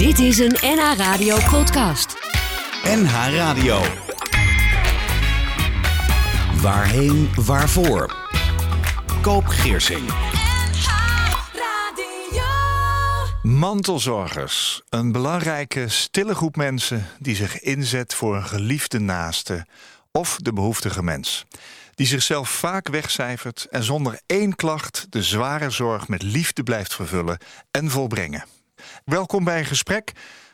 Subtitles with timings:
[0.00, 2.16] Dit is een NH Radio podcast.
[2.84, 3.82] NH Radio.
[6.62, 8.16] Waarheen, waarvoor?
[9.22, 10.10] Koop Geersing.
[13.42, 14.82] Mantelzorgers.
[14.88, 19.66] Een belangrijke stille groep mensen die zich inzet voor een geliefde naaste
[20.12, 21.46] of de behoeftige mens.
[21.94, 27.38] Die zichzelf vaak wegcijfert en zonder één klacht de zware zorg met liefde blijft vervullen
[27.70, 28.44] en volbrengen.
[29.04, 30.12] Welkom bij een gesprek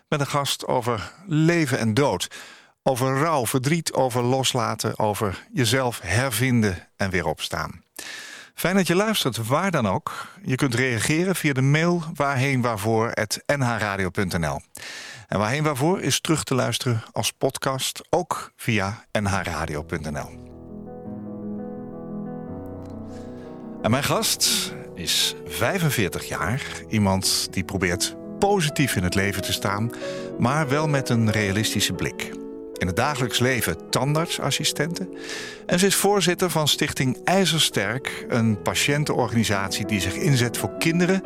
[0.08, 2.28] met een gast over leven en dood.
[2.82, 7.82] Over rouw, verdriet, over loslaten, over jezelf hervinden en weer opstaan.
[8.54, 10.26] Fijn dat je luistert, waar dan ook.
[10.42, 13.12] Je kunt reageren via de mail waarheen waarvoor
[13.56, 14.60] nhradio.nl.
[15.28, 20.44] En waarheen waarvoor is terug te luisteren als podcast, ook via nhradio.nl.
[23.82, 26.62] En mijn gast is 45 jaar.
[26.88, 29.90] Iemand die probeert positief in het leven te staan,
[30.38, 32.32] maar wel met een realistische blik.
[32.78, 35.08] In het dagelijks leven tandartsassistenten.
[35.66, 41.22] En ze is voorzitter van Stichting IJzersterk, een patiëntenorganisatie die zich inzet voor kinderen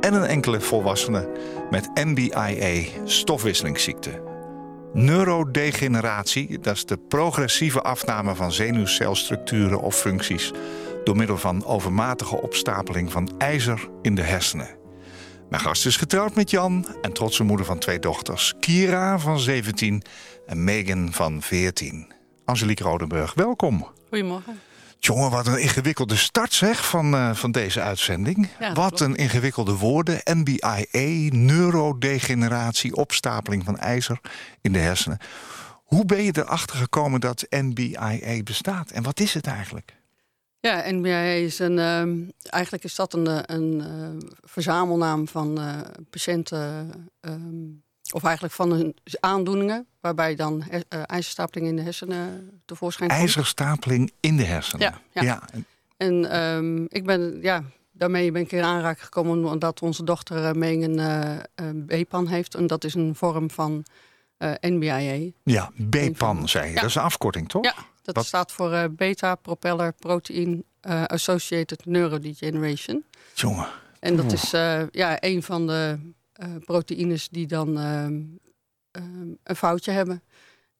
[0.00, 1.28] en een enkele volwassenen
[1.70, 4.22] met NBIA, stofwisselingsziekte.
[4.92, 10.52] Neurodegeneratie, dat is de progressieve afname van zenuwcelstructuren of functies
[11.04, 14.83] door middel van overmatige opstapeling van ijzer in de hersenen.
[15.54, 18.54] Mijn gast is getrouwd met Jan en trotse moeder van twee dochters.
[18.60, 20.02] Kira van 17
[20.46, 22.12] en Megan van 14.
[22.44, 23.88] Angelique Rodenburg, welkom.
[24.08, 24.60] Goedemorgen.
[24.98, 28.48] Jongen, wat een ingewikkelde start zeg van, uh, van deze uitzending.
[28.60, 29.00] Ja, wat klopt.
[29.00, 30.20] een ingewikkelde woorden.
[30.24, 30.84] NBIA,
[31.30, 34.20] neurodegeneratie, opstapeling van ijzer
[34.60, 35.18] in de hersenen.
[35.84, 38.90] Hoe ben je erachter gekomen dat NBIA bestaat?
[38.90, 39.94] En wat is het eigenlijk?
[40.64, 41.78] Ja, NBIA is een.
[41.78, 42.18] ehm,
[42.50, 46.90] eigenlijk is dat een, eh, een eh, verzamelnaam van eh, patiënten.
[47.20, 47.68] ehm,
[48.12, 49.86] of eigenlijk van hun aandoeningen.
[50.00, 50.64] Waarbij dan
[51.06, 53.20] ijzerstapeling in de hersenen tevoorschijn komt.
[53.20, 55.00] IJzerstapeling in de hersenen.
[55.12, 55.42] Ja, ja.
[55.96, 57.38] En ehm, ik ben.
[57.42, 57.62] Ja,
[57.92, 62.54] daarmee ben ik in aanraking gekomen omdat onze dochter eh, een BPAN heeft.
[62.54, 63.84] En dat is een vorm van
[64.60, 65.30] NBIA.
[65.44, 66.74] ja BPAN zei je.
[66.74, 66.80] Ja.
[66.80, 67.64] Dat is een afkorting, toch?
[67.64, 73.04] Ja, dat Wat- staat voor eh, Beta Propeller Protein eh, Associated Neurodegeneration.
[73.34, 73.66] Jongen.
[74.00, 75.98] En dat is eh, ja, een van de
[76.32, 78.20] eh, proteïnes die dan ehm,
[78.90, 80.22] ehm, een foutje hebben.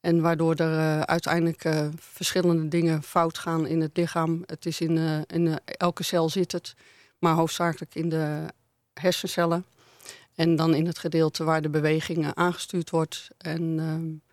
[0.00, 4.42] En waardoor er eh, uiteindelijk eh, verschillende dingen fout gaan in het lichaam.
[4.46, 6.74] Het is in, eh, in elke cel zit het,
[7.18, 8.46] maar hoofdzakelijk in de
[8.94, 9.64] hersencellen.
[10.34, 13.28] En dan in het gedeelte waar de beweging eh, aangestuurd wordt.
[13.38, 14.23] En ehm,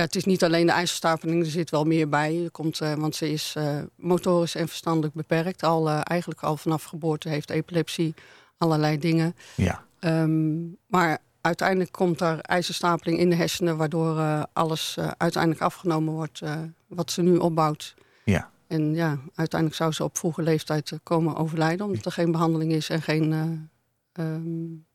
[0.00, 2.44] ja, het is niet alleen de ijzerstapeling, er zit wel meer bij.
[2.44, 5.62] Er komt, eh, want ze is eh, motorisch en verstandelijk beperkt.
[5.62, 8.14] Al, eh, eigenlijk al vanaf geboorte heeft epilepsie,
[8.58, 9.36] allerlei dingen.
[9.54, 9.84] Ja.
[9.98, 13.76] Ehm, maar uiteindelijk komt er ijzerstapeling in de hersenen...
[13.76, 16.42] waardoor alles uiteindelijk afgenomen wordt
[16.86, 17.94] wat ze nu opbouwt.
[18.24, 18.50] Ja.
[18.66, 21.86] En ja, uiteindelijk zou ze op vroege leeftijd komen overlijden...
[21.86, 23.32] omdat er geen behandeling is en geen...
[23.32, 24.88] eh, ehm,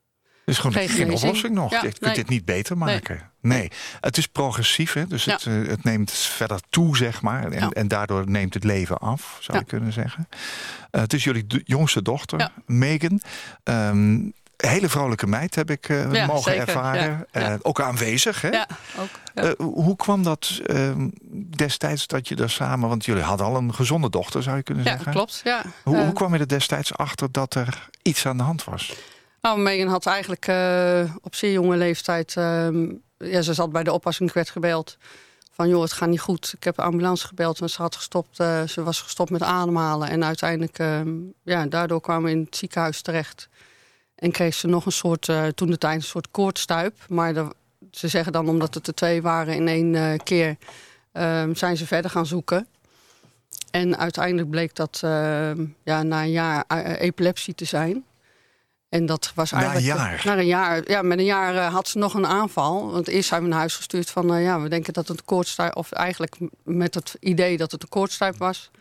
[0.45, 1.71] is gewoon Geen oplossing nog.
[1.71, 2.13] Ja, je kunt nee.
[2.13, 3.31] dit niet beter maken.
[3.41, 5.07] Nee, het is progressief, hè?
[5.07, 5.33] dus Ja.
[5.33, 7.43] het, eh, het neemt verder toe, zeg maar.
[7.51, 7.69] En, Ja.
[7.69, 9.63] en daardoor neemt het leven af, zou Ja.
[9.63, 10.27] je kunnen zeggen.
[10.91, 12.51] Eh, het is jullie jongste dochter, Ja.
[12.65, 13.21] Megan.
[13.63, 14.19] Ehm,
[14.57, 17.27] hele vrolijke meid heb ik eh, Ja, mogen zeker, ervaren.
[17.31, 17.57] ja, ja.
[17.61, 18.49] Ook aanwezig, hè?
[18.49, 18.67] ja,
[18.99, 19.09] ook.
[19.33, 19.65] Ja.
[19.65, 21.09] Hoe kwam dat ehm,
[21.55, 22.89] destijds dat je er samen...
[22.89, 25.11] want jullie hadden al een gezonde dochter, zou je kunnen ja, zeggen.
[25.11, 25.41] klopt.
[25.43, 25.61] Ja.
[25.83, 28.93] Hoe, hoe kwam je er destijds achter dat er iets aan de hand was?
[29.45, 32.35] Nou, Megan had eigenlijk eh, op zeer jonge leeftijd...
[32.37, 34.97] ehm, ja, ze zat bij de oppassing, werd gebeld...
[35.51, 36.53] van joh, het gaat niet goed.
[36.55, 40.09] Ik heb de ambulance gebeld en ze, had gestopt, eh, ze was gestopt met ademhalen.
[40.09, 41.13] En uiteindelijk, ehm,
[41.43, 43.49] ja, daardoor kwamen we in het ziekenhuis terecht.
[44.15, 46.95] En kreeg ze nog een soort, eh, toen de tijd een soort koortstuip.
[47.07, 47.33] Maar
[47.91, 50.57] ze zeggen dan, omdat het er twee waren in één keer...
[51.11, 52.67] ehm, zijn ze verder gaan zoeken.
[53.71, 54.97] En uiteindelijk bleek dat
[55.83, 56.65] ja, na een jaar
[56.97, 58.05] epilepsie te zijn...
[58.95, 59.99] En dat was Na een eigenlijk...
[59.99, 60.21] jaar?
[60.25, 60.89] Na een jaar.
[60.89, 62.91] Ja, met een jaar eh, had ze nog een aanval.
[62.91, 64.33] Want eerst zijn we naar huis gestuurd van...
[64.33, 65.75] eh, ja, we denken dat het een koortstuip...
[65.75, 68.71] of eigenlijk met het idee dat het een koortstuip was.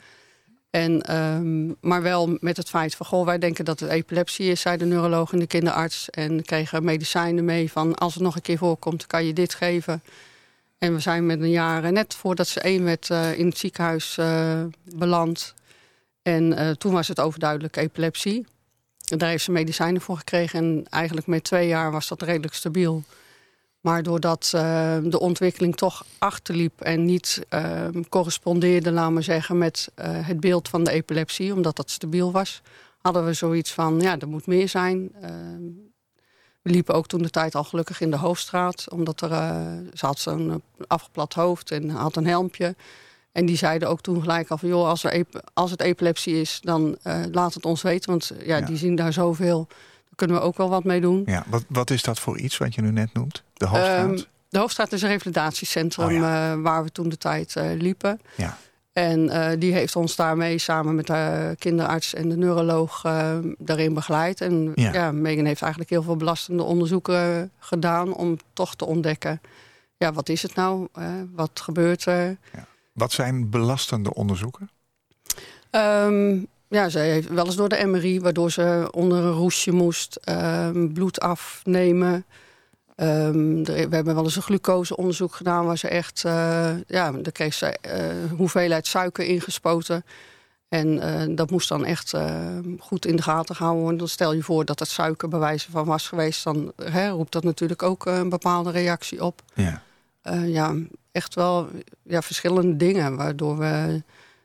[0.71, 3.06] En, ehm, maar wel met het feit van...
[3.06, 4.61] goh, wij denken dat het epilepsie is...
[4.61, 6.11] zei de neuroloog en de kinderarts.
[6.11, 7.94] En kregen medicijnen mee van...
[7.94, 10.03] als het nog een keer voorkomt, kan je dit geven.
[10.79, 11.85] En we zijn met een jaar...
[11.85, 15.55] eh, net voordat ze één werd eh, in het ziekenhuis eh, beland.
[16.23, 18.47] En eh, toen was het overduidelijk epilepsie.
[19.05, 20.59] Daar heeft ze medicijnen voor gekregen.
[20.59, 23.03] En eigenlijk met twee jaar was dat redelijk stabiel.
[23.81, 29.91] Maar doordat eh, de ontwikkeling toch achterliep en niet eh, correspondeerde, laten we zeggen, met
[29.95, 32.62] eh, het beeld van de epilepsie, omdat dat stabiel was,
[33.05, 35.12] hadden we zoiets van, ja, er moet meer zijn.
[35.21, 35.31] Eh,
[36.62, 38.91] We liepen ook toen de tijd al gelukkig in de hoofdstraat.
[38.91, 42.75] Omdat er, uh, ze had zo'n afgeplat hoofd en had een helmpje.
[43.35, 44.69] En die zeiden ook toen gelijk al van...
[44.69, 46.97] joh, als, er als het epilepsie is, dan
[47.33, 48.11] laat het ons weten.
[48.11, 49.67] Want ja, die zien daar zoveel.
[49.69, 51.23] Daar kunnen we ook wel wat mee doen.
[51.27, 53.43] Ja, wat, wat is dat voor iets wat je nu net noemt?
[53.55, 54.19] De hoofdstraat?
[54.19, 58.21] Um, de Hoofdstraat is een revalidatiecentrum oh, waar we toen de tijd liepen.
[58.37, 58.57] Ja.
[58.93, 63.03] En die heeft ons daarmee samen met de kinderarts en de neuroloog
[63.59, 64.41] daarin begeleid.
[64.41, 64.93] En ja.
[64.93, 65.13] ja.
[65.13, 69.41] Megan heeft eigenlijk heel veel belastende onderzoeken gedaan om toch te ontdekken.
[69.97, 70.89] Ja, wat is het nou?
[71.35, 72.37] Wat gebeurt er?
[72.53, 72.67] Ja.
[72.94, 74.70] Wat zijn belastende onderzoeken?
[75.70, 80.20] Um, ja, ze heeft wel eens door de MRI, waardoor ze onder een roesje moest
[80.29, 82.25] um, bloed afnemen.
[82.96, 86.32] Um, we hebben wel eens een glucoseonderzoek gedaan waar ze echt, uh,
[86.87, 90.05] ja, daar kreeg ze uh, hoeveelheid suiker ingespoten.
[90.69, 92.14] En uh, dat moest dan echt
[92.79, 94.00] goed in de gaten gehouden worden.
[94.00, 97.44] Dan stel je voor dat het suiker bewijzen van was geweest, dan hè, roept dat
[97.44, 99.43] natuurlijk ook een bepaalde reactie op.
[99.55, 99.82] Ja,
[100.44, 100.75] ja
[101.15, 101.69] echt wel
[102.03, 104.03] ja, verschillende dingen, waardoor we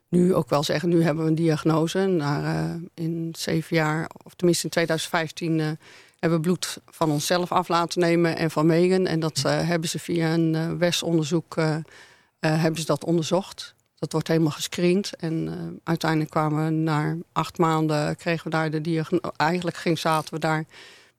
[0.07, 2.05] nu ook wel zeggen, nu hebben we een diagnose.
[2.05, 5.77] Naar, in zeven jaar, of tenminste in 2015
[6.19, 9.05] hebben bloed van onszelf af laten nemen en van Megan.
[9.05, 11.55] En dat uh, hebben ze via een WES-onderzoek
[12.39, 13.75] hebben ze dat onderzocht.
[13.95, 15.15] Dat wordt helemaal gescreend.
[15.15, 15.49] En
[15.83, 19.33] uiteindelijk kwamen we na acht maanden, kregen we daar de diagnose.
[19.35, 20.65] Eigenlijk ging, zaten we daar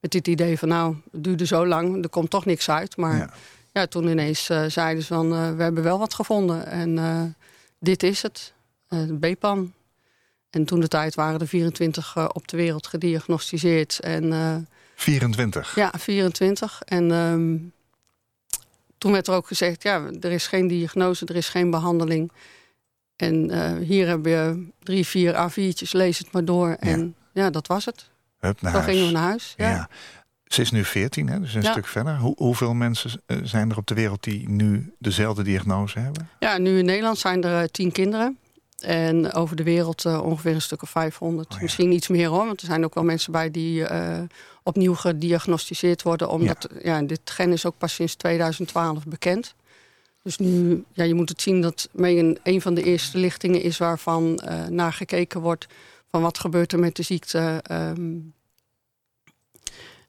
[0.00, 2.96] met dit idee van nou, het duurde zo lang, er komt toch niks uit.
[2.96, 3.30] Maar ja,
[3.72, 6.66] ja toen ineens zeiden ze van we hebben wel wat gevonden.
[6.66, 7.36] En
[7.78, 8.52] dit is het,
[9.20, 9.72] B-pan.
[10.50, 14.00] En toen de tijd waren er 24 op de wereld gediagnosticeerd.
[14.00, 15.74] En 24?
[15.74, 16.82] Ja, 24.
[16.84, 17.72] En um,
[18.98, 22.32] toen werd er ook gezegd, ja, er is geen diagnose, er is geen behandeling.
[23.16, 23.50] En
[23.82, 26.76] hier heb je drie, vier A4'tjes, lees het maar door.
[26.80, 28.10] En ja, ja dat was het.
[28.38, 29.54] Hup, naar Toen gingen we naar huis.
[29.56, 29.70] Ja.
[29.70, 29.88] ja.
[30.50, 32.16] Ze is nu 14, hè, dus een stuk verder.
[32.16, 36.28] Hoe, hoeveel mensen eh, zijn er op de wereld die nu dezelfde diagnose hebben?
[36.38, 38.38] Ja, nu in Nederland zijn er uh, tien kinderen.
[38.78, 41.54] En over de wereld uh, ongeveer een stuk of 500.
[41.54, 44.18] Oh, Misschien iets meer hoor, want er zijn ook wel mensen bij die uh,
[44.62, 46.28] opnieuw gediagnosticeerd worden.
[46.28, 47.02] Omdat ja.
[47.02, 49.54] dit gen is ook pas sinds 2012 bekend.
[50.22, 53.78] Dus nu, ja, je moet het zien dat Megan een van de eerste lichtingen is
[53.78, 55.66] waarvan uh, naar gekeken wordt
[56.10, 57.62] van wat gebeurt er met de ziekte.
[57.70, 58.32] Um,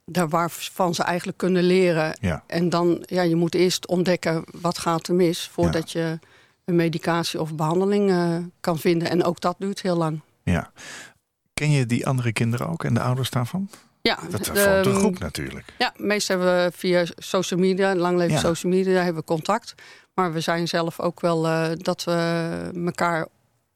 [0.06, 2.18] daar waarvan ze eigenlijk kunnen leren.
[2.22, 2.44] Ja.
[2.48, 6.20] En dan, ja, je moet eerst ontdekken wat gaat er mis voordat je
[6.66, 9.10] een medicatie of behandeling uh, kan vinden.
[9.10, 10.22] En ook dat duurt heel lang.
[10.44, 10.72] Ja.
[11.54, 13.70] Ken je die andere kinderen ook en de ouders daarvan?
[14.02, 15.74] Ja, dat vormt een groep natuurlijk.
[15.78, 19.74] Ja, meestal hebben we via social media, lang leven social media, hebben we contact.
[20.14, 23.28] Maar we zijn zelf ook wel uh, dat we elkaar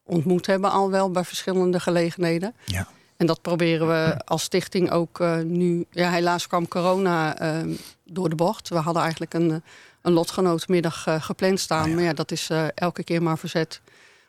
[0.04, 2.54] ontmoet hebben al wel bij verschillende gelegenheden.
[2.64, 2.88] Ja.
[3.16, 5.86] En dat proberen we als stichting ook uh, nu.
[5.90, 7.74] Ja, helaas kwam corona uh,
[8.04, 8.68] door de bocht.
[8.68, 9.62] We hadden eigenlijk een,
[10.02, 11.82] een lotgenootmiddag uh, gepland staan.
[11.82, 11.94] Oh ja.
[11.94, 13.80] Maar ja, dat is elke keer maar verzet.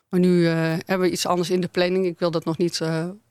[0.10, 2.06] Maar nu hebben we iets anders in de planning.
[2.06, 2.82] Ik wil dat nog niet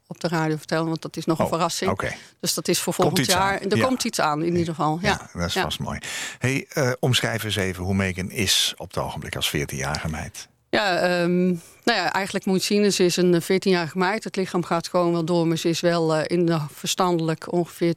[0.06, 1.91] op de radio vertellen, want dat is nog een oh, verrassing.
[1.91, 2.17] Okay.
[2.41, 3.61] Dus dat is voor volgend jaar.
[3.61, 4.99] Er komt iets aan in ieder geval.
[5.03, 5.99] Ja, ja dat is vast mooi.
[6.38, 6.69] Hey,
[7.00, 10.49] omschrijf eens even hoe Megan is op het ogenblik als 14-jarige meid.
[10.70, 11.46] Ja, um,
[11.84, 14.24] nou ja, eigenlijk moet je zien, ze is een 14-jarige meid.
[14.24, 17.94] Het lichaam gaat gewoon wel door, maar ze is wel uh, in de verstandelijk ongeveer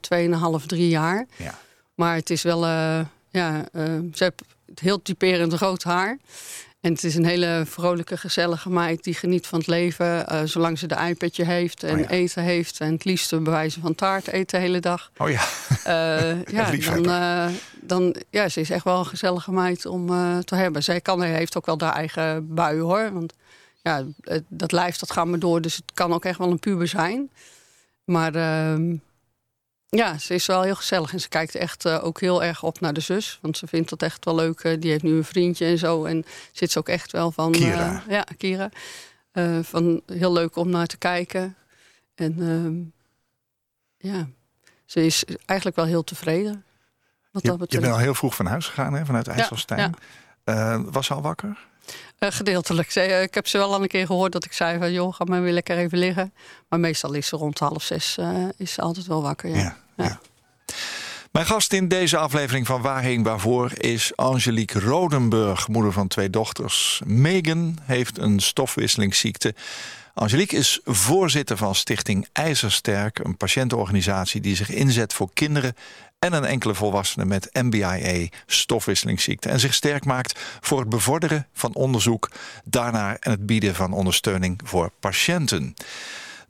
[0.60, 1.26] 2,5, 3 jaar.
[1.36, 1.58] Ja.
[1.94, 3.00] Maar het is wel, uh,
[3.30, 4.42] ja, ze heeft
[4.80, 6.18] heel typerend rood haar.
[6.80, 10.26] En het is een hele vrolijke, gezellige meid die geniet van het leven.
[10.32, 12.80] Uh, zolang ze de iPadje heeft en oh eten heeft.
[12.80, 15.10] En het liefst bewijzen van taart eten de hele dag.
[15.16, 15.44] Oh ja.
[15.86, 17.46] Uh, ja, dan, uh,
[17.80, 20.06] dan, ja, ze is echt wel een gezellige meid om
[20.44, 20.82] te hebben.
[20.82, 23.12] Zij kan, heeft ook wel haar eigen bui hoor.
[23.12, 23.34] Want
[23.82, 24.04] ja,
[24.48, 25.60] dat lijf dat gaat maar door.
[25.60, 27.30] Dus het kan ook echt wel een puber zijn.
[28.04, 28.94] Maar ehm,
[29.90, 31.12] ja, ze is wel heel gezellig.
[31.12, 33.38] En ze kijkt echt uh, ook heel erg op naar de zus.
[33.42, 34.64] Want ze vindt dat echt wel leuk.
[34.64, 36.04] Uh, die heeft nu een vriendje en zo.
[36.04, 37.52] En zit ze ook echt wel van...
[37.52, 37.92] Kira.
[37.92, 38.70] Uh, ja, Kira.
[39.62, 41.56] van heel leuk om naar te kijken.
[42.14, 44.28] En ehm, ja,
[44.84, 46.64] ze is eigenlijk wel heel tevreden.
[47.30, 49.94] Wat je, dat je bent al heel vroeg van huis gegaan, hè, vanuit IJsselstein.
[50.44, 51.68] Ja, was ze al wakker?
[52.20, 52.94] Uh, gedeeltelijk.
[52.94, 54.92] Uh, ik heb ze wel al een keer gehoord dat ik zei van...
[54.92, 56.34] joh, ga maar weer lekker even liggen.
[56.68, 59.50] Maar meestal is ze rond half zes uh, is ze altijd wel wakker.
[59.50, 59.76] Ja.
[59.96, 60.20] Ja, ja.
[61.30, 67.00] Mijn gast in deze aflevering van Waarheen Waarvoor is Angelique Rodenburg, moeder van twee dochters.
[67.04, 69.54] Megan heeft een stofwisselingsziekte.
[70.20, 75.74] Angelique is voorzitter van Stichting IJzersterk, een patiëntenorganisatie die zich inzet voor kinderen
[76.18, 79.48] en een enkele volwassenen met MBIA, stofwisselingsziekte.
[79.48, 82.30] En zich sterk maakt voor het bevorderen van onderzoek
[82.64, 85.74] daarnaar en het bieden van ondersteuning voor patiënten.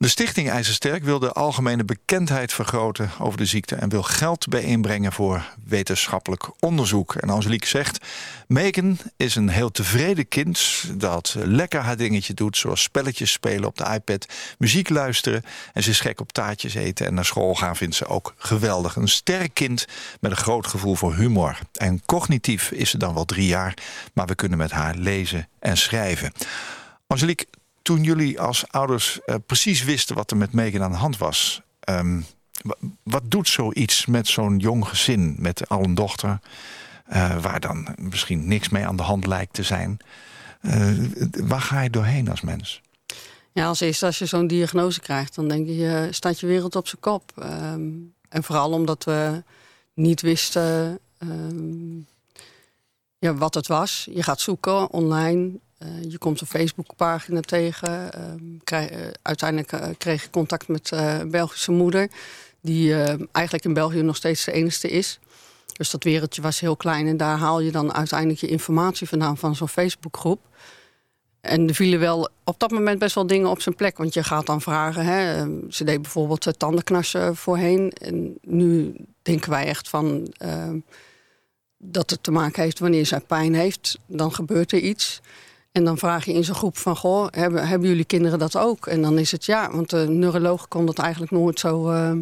[0.01, 5.13] De stichting IJzersterk wil de algemene bekendheid vergroten over de ziekte en wil geld bijeenbrengen
[5.13, 7.15] voor wetenschappelijk onderzoek.
[7.15, 8.07] En Angelique zegt:
[8.47, 13.77] Megan is een heel tevreden kind dat lekker haar dingetje doet, zoals spelletjes spelen op
[13.77, 14.27] de iPad,
[14.59, 15.43] muziek luisteren
[15.73, 18.97] en ze is gek op taartjes eten en naar school gaan vindt ze ook geweldig.
[18.97, 19.87] Een sterk kind
[20.21, 21.59] met een groot gevoel voor humor.
[21.73, 23.75] En cognitief is ze dan wel drie jaar,
[24.15, 26.33] maar we kunnen met haar lezen en schrijven.
[27.07, 27.47] Angelique,
[27.83, 31.63] toen jullie als ouders uh, precies wisten wat er met Megan aan de hand was,
[31.89, 32.25] um,
[33.03, 36.41] wat doet zoiets met zo'n jong gezin, met al een dochter,
[37.13, 39.99] uh, waar dan misschien niks mee aan de hand lijkt te zijn?
[40.63, 40.99] Uh,
[41.31, 42.81] waar ga je doorheen als mens?
[43.53, 46.89] Ja, als eerste als je zo'n diagnose krijgt, dan denk je, staat je wereld op
[46.89, 47.33] zijn kop.
[47.39, 49.43] Um, en vooral omdat we
[49.95, 52.07] niet wisten um,
[53.19, 54.09] ja, wat het was.
[54.11, 55.59] Je gaat zoeken online.
[55.83, 58.11] Uh, je komt een Facebookpagina tegen.
[58.65, 62.09] Krijg, uh, uiteindelijk uh, kreeg ik contact met een Belgische moeder...
[62.61, 62.95] die
[63.33, 65.19] eigenlijk in België nog steeds de enige is.
[65.77, 67.07] Dus dat wereldje was heel klein.
[67.07, 70.41] En daar haal je dan uiteindelijk je informatie vandaan van zo'n Facebookgroep.
[71.41, 73.99] En er vielen wel op dat moment best wel dingen op zijn plek.
[73.99, 75.05] Want je gaat dan vragen.
[75.05, 77.91] Hè, ehm, ze deed bijvoorbeeld tandenknarsen voorheen.
[77.91, 80.33] En nu denken wij echt van...
[81.83, 83.99] Dat het te maken heeft wanneer zij pijn heeft.
[84.07, 85.21] Dan gebeurt er iets.
[85.73, 86.97] En dan vraag je in zo'n groep van...
[86.97, 88.87] Goh, hebben, hebben jullie kinderen dat ook?
[88.87, 91.91] En dan is het ja, want de neuroloog kon dat eigenlijk nooit zo...
[91.91, 92.13] Uh,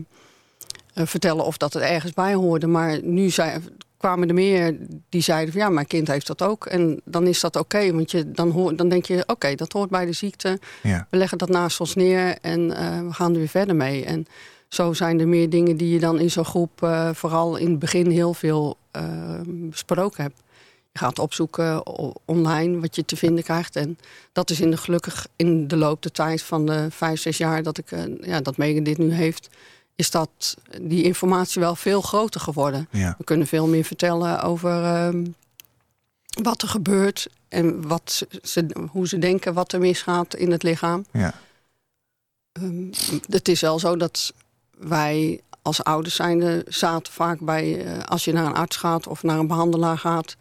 [1.07, 2.67] vertellen of dat het ergens bij hoorde.
[2.67, 3.59] Maar nu zei,
[3.97, 4.77] kwamen er meer
[5.09, 6.67] die zeiden van ja, mijn kind heeft dat ook.
[6.67, 10.07] En dan is dat oké, want je, dan, dan denk je oké, dat hoort bij
[10.07, 10.59] de ziekte.
[10.83, 11.07] Ja.
[11.11, 14.05] We leggen dat naast ons neer en uh, we gaan er weer verder mee.
[14.05, 14.27] En
[14.69, 17.79] zo zijn er meer dingen die je dan in zo'n groep uh, vooral in het
[17.79, 18.77] begin heel veel
[19.47, 20.41] besproken hebt.
[20.99, 21.87] Gaat opzoeken
[22.25, 23.77] online wat je te vinden krijgt.
[23.77, 23.99] En
[24.33, 27.63] dat is in de, gelukkig in de loop der tijd van de vijf, zes jaar
[27.63, 27.91] dat, ik,
[28.21, 29.49] ja, dat Megan dit nu heeft
[29.99, 32.89] is dat die informatie wel veel groter geworden.
[32.91, 33.15] Ja.
[33.19, 35.25] We kunnen veel meer vertellen over uh,
[36.43, 41.05] wat er gebeurt en wat ze, hoe ze denken wat er misgaat in het lichaam.
[41.13, 41.35] Ja.
[42.53, 42.91] Um,
[43.29, 44.33] het is wel zo dat
[44.71, 47.87] wij als ouders zijnde zaten vaak bij...
[47.87, 50.37] Uh, als je naar een arts gaat of naar een behandelaar gaat...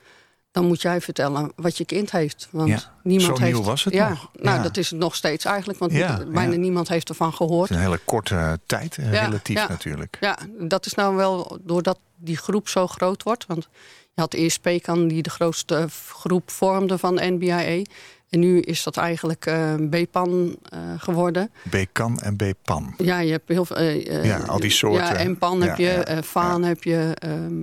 [0.58, 2.48] dan moet jij vertellen wat je kind heeft.
[2.52, 2.80] Want ja.
[3.04, 4.30] niemand Zo heeft, nieuw was het ja, nog.
[4.34, 4.64] Nou, Ja.
[4.64, 5.80] dat is het nog steeds eigenlijk.
[5.80, 7.70] Want Ja, bijna niemand heeft ervan gehoord.
[7.70, 10.18] Een hele korte tijd, eh, relatief natuurlijk.
[10.20, 13.46] Ja, dat is nou wel doordat die groep zo groot wordt.
[13.46, 13.68] Want
[14.14, 17.86] je had eerst PECAN die de grootste groep vormde van de NBIE.
[18.30, 21.52] En nu is dat eigenlijk eh BPAN eh, geworden.
[21.70, 22.94] B-kan en B-pan.
[22.98, 23.76] Ja, je hebt heel veel...
[23.76, 25.24] eh, eh, Ja, al die soorten.
[25.24, 27.54] Ja, MPAN heb Ja, je, ja, eh, Vaan heb je, ehm,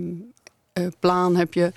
[0.73, 1.73] eh, Plaan heb je.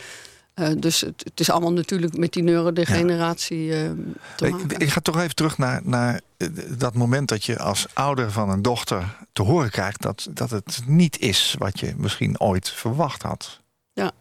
[0.58, 3.90] Eh, dus het, het is allemaal natuurlijk met die neurodegeneratie eh,
[4.36, 4.70] te maken.
[4.70, 6.48] Ik, ik ga toch even terug naar, naar eh,
[6.78, 10.82] dat moment dat je als ouder van een dochter te horen krijgt dat, dat het
[10.86, 13.62] niet is wat je misschien ooit verwacht had.
[13.94, 14.12] Ja.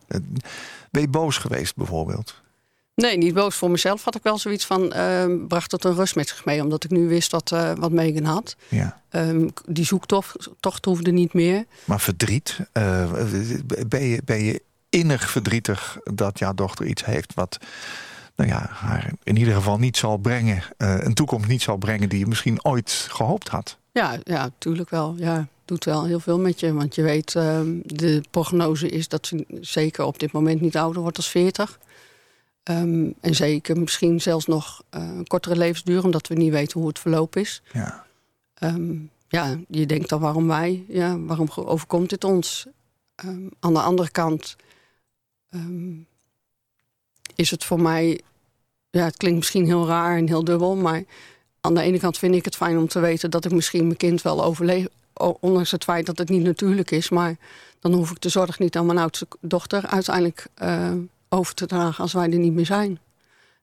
[0.90, 2.34] Ben je boos geweest bijvoorbeeld?
[2.94, 4.04] Nee, niet boos voor mezelf.
[4.04, 6.62] Had ik wel zoiets van, ehm, bracht het een rust met zich mee.
[6.62, 8.56] Omdat ik nu wist wat, eh, wat Megan had.
[8.68, 9.02] Ja.
[9.08, 11.64] Ehm, die zoektocht tocht hoefde niet meer.
[11.84, 12.58] Maar verdriet,
[13.86, 14.62] ben, je, ben je
[14.96, 17.58] innig verdrietig dat jouw dochter iets heeft wat
[18.36, 22.08] nou ja, haar in ieder geval niet zal brengen, eh, een toekomst niet zal brengen
[22.08, 23.78] die je misschien ooit gehoopt had?
[23.92, 25.14] Ja, ja, tuurlijk wel.
[25.18, 26.72] Ja, doet wel heel veel met je.
[26.72, 31.02] Want je weet, ehm, de prognose is dat ze zeker op dit moment niet ouder
[31.02, 31.78] wordt als 40.
[32.62, 36.88] Ehm, en zeker misschien zelfs nog eh, een kortere levensduur, omdat we niet weten hoe
[36.88, 37.62] het verloop is.
[37.72, 38.04] Ja.
[38.54, 38.94] Ehm,
[39.28, 40.84] ja, je denkt dan waarom wij?
[40.88, 42.66] Ja, waarom overkomt dit ons?
[43.60, 44.56] Aan de andere kant
[45.50, 45.94] ehm,
[47.34, 48.20] is het voor mij...
[48.90, 50.76] Ja, het klinkt misschien heel raar en heel dubbel...
[50.76, 51.04] maar
[51.60, 53.30] aan de ene kant vind ik het fijn om te weten...
[53.30, 54.86] dat ik misschien mijn kind wel overleef...
[55.40, 57.08] ondanks het feit dat het niet natuurlijk is.
[57.08, 57.36] Maar
[57.80, 59.86] dan hoef ik de zorg niet aan mijn oudste dochter...
[59.86, 60.92] uiteindelijk eh,
[61.28, 62.98] over te dragen als wij er niet meer zijn.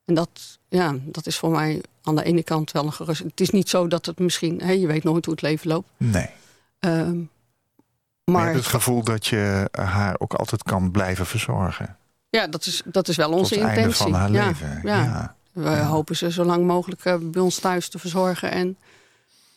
[0.06, 3.24] En dat, ja, dat is voor mij aan de ene kant wel een gerust.
[3.24, 4.62] Het is niet zo dat het misschien...
[4.62, 5.88] Hè, je weet nooit hoe het leven loopt.
[5.98, 6.30] Nee.
[6.80, 7.18] Ehm,
[8.32, 11.98] Maar je hebt het gevoel dat je haar ook altijd kan blijven verzorgen.
[12.30, 14.04] ja, dat is, dat is wel Tot onze het einde intentie.
[14.04, 14.80] van haar ja, leven.
[14.84, 15.04] Ja.
[15.04, 15.36] Ja.
[15.52, 18.52] We hopen ze zo lang mogelijk eh, bij ons thuis te verzorgen.
[18.52, 18.78] En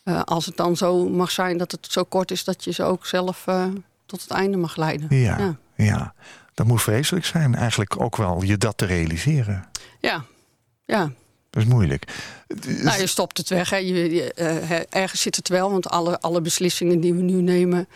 [0.03, 2.43] eh, als het dan zo mag zijn dat het zo kort is...
[2.43, 3.65] dat je ze ook zelf eh,
[4.05, 5.07] tot het einde mag leiden.
[5.17, 5.37] Ja.
[5.37, 5.57] ja.
[5.75, 6.13] Ja,
[6.53, 7.55] dat moet vreselijk zijn.
[7.55, 9.65] Eigenlijk ook wel je dat te realiseren.
[9.99, 10.25] ja.
[10.85, 11.11] ja.
[11.49, 12.03] Dat is moeilijk.
[12.65, 13.69] Nou, je stopt het weg.
[13.69, 13.77] Hè.
[13.77, 14.33] Je, je,
[14.89, 17.87] ergens zit het wel, want alle, alle beslissingen die we nu nemen...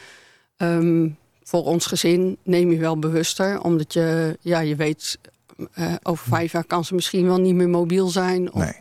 [0.61, 1.09] ehm,
[1.43, 3.61] voor ons gezin neem je wel bewuster.
[3.61, 5.19] Omdat je, ja, je weet,
[5.73, 8.53] eh, over vijf jaar kan ze misschien wel niet meer mobiel zijn.
[8.53, 8.73] Of, Nee.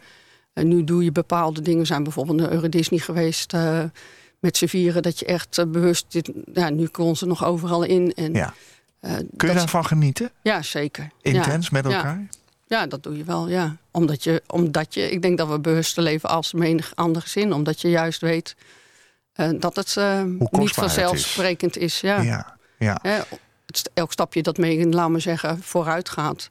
[0.52, 1.80] En nu doe je bepaalde dingen.
[1.80, 3.82] We zijn bijvoorbeeld naar Euro Disney geweest uh,
[4.38, 5.02] met z'n vieren.
[5.02, 6.04] Dat je echt uh, bewust...
[6.08, 8.12] Dit, ja, nu kon ze nog overal in.
[8.14, 8.54] En, ja.
[9.00, 10.30] Uh, Kun je daarvan genieten?
[10.42, 11.10] Ja, zeker.
[11.22, 11.70] Intens ja.
[11.72, 12.18] met elkaar?
[12.18, 12.26] Ja.
[12.66, 12.86] ja.
[12.86, 13.76] dat doe je wel, ja.
[13.90, 15.10] Omdat je, omdat je...
[15.10, 17.52] Ik denk dat we bewuster leven als menig ander gezin.
[17.52, 18.56] Omdat je juist weet
[19.58, 19.96] dat het
[20.50, 21.82] niet vanzelfsprekend is.
[21.94, 22.00] is.
[22.00, 22.20] Ja.
[22.20, 22.56] Ja.
[23.02, 23.24] Ja.
[23.66, 26.50] Het, elk stapje dat mee, laat maar zeggen, vooruit gaat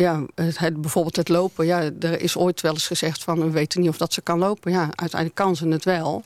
[0.00, 1.66] ja, het, bijvoorbeeld het lopen.
[1.66, 4.38] Ja, er is ooit wel eens gezegd van we weten niet of dat ze kan
[4.38, 4.72] lopen.
[4.72, 6.24] Ja, uiteindelijk kan ze het wel.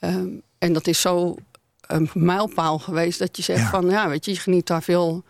[0.00, 1.36] Um, en dat is zo
[1.80, 3.70] een mijlpaal geweest dat je zegt ja.
[3.70, 5.24] van ja, weet je, je geniet daar veel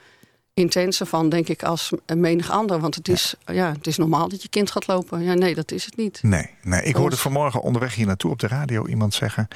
[0.55, 2.81] intenser van, denk ik, als menig ander.
[2.81, 3.53] Want het is, ja.
[3.53, 3.73] ja.
[3.73, 5.23] het is normaal dat je kind gaat lopen.
[5.23, 6.23] Ja, nee, dat is het niet.
[6.23, 6.83] Nee, nee.
[6.83, 9.49] ik hoorde vanmorgen onderweg hier naartoe op de radio iemand zeggen.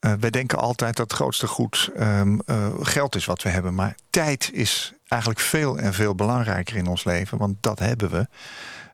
[0.00, 3.74] Uh, wij denken altijd dat het grootste goed um, uh, geld is wat we hebben.
[3.74, 7.38] Maar tijd is eigenlijk veel en veel belangrijker in ons leven.
[7.38, 8.26] Want dat hebben we.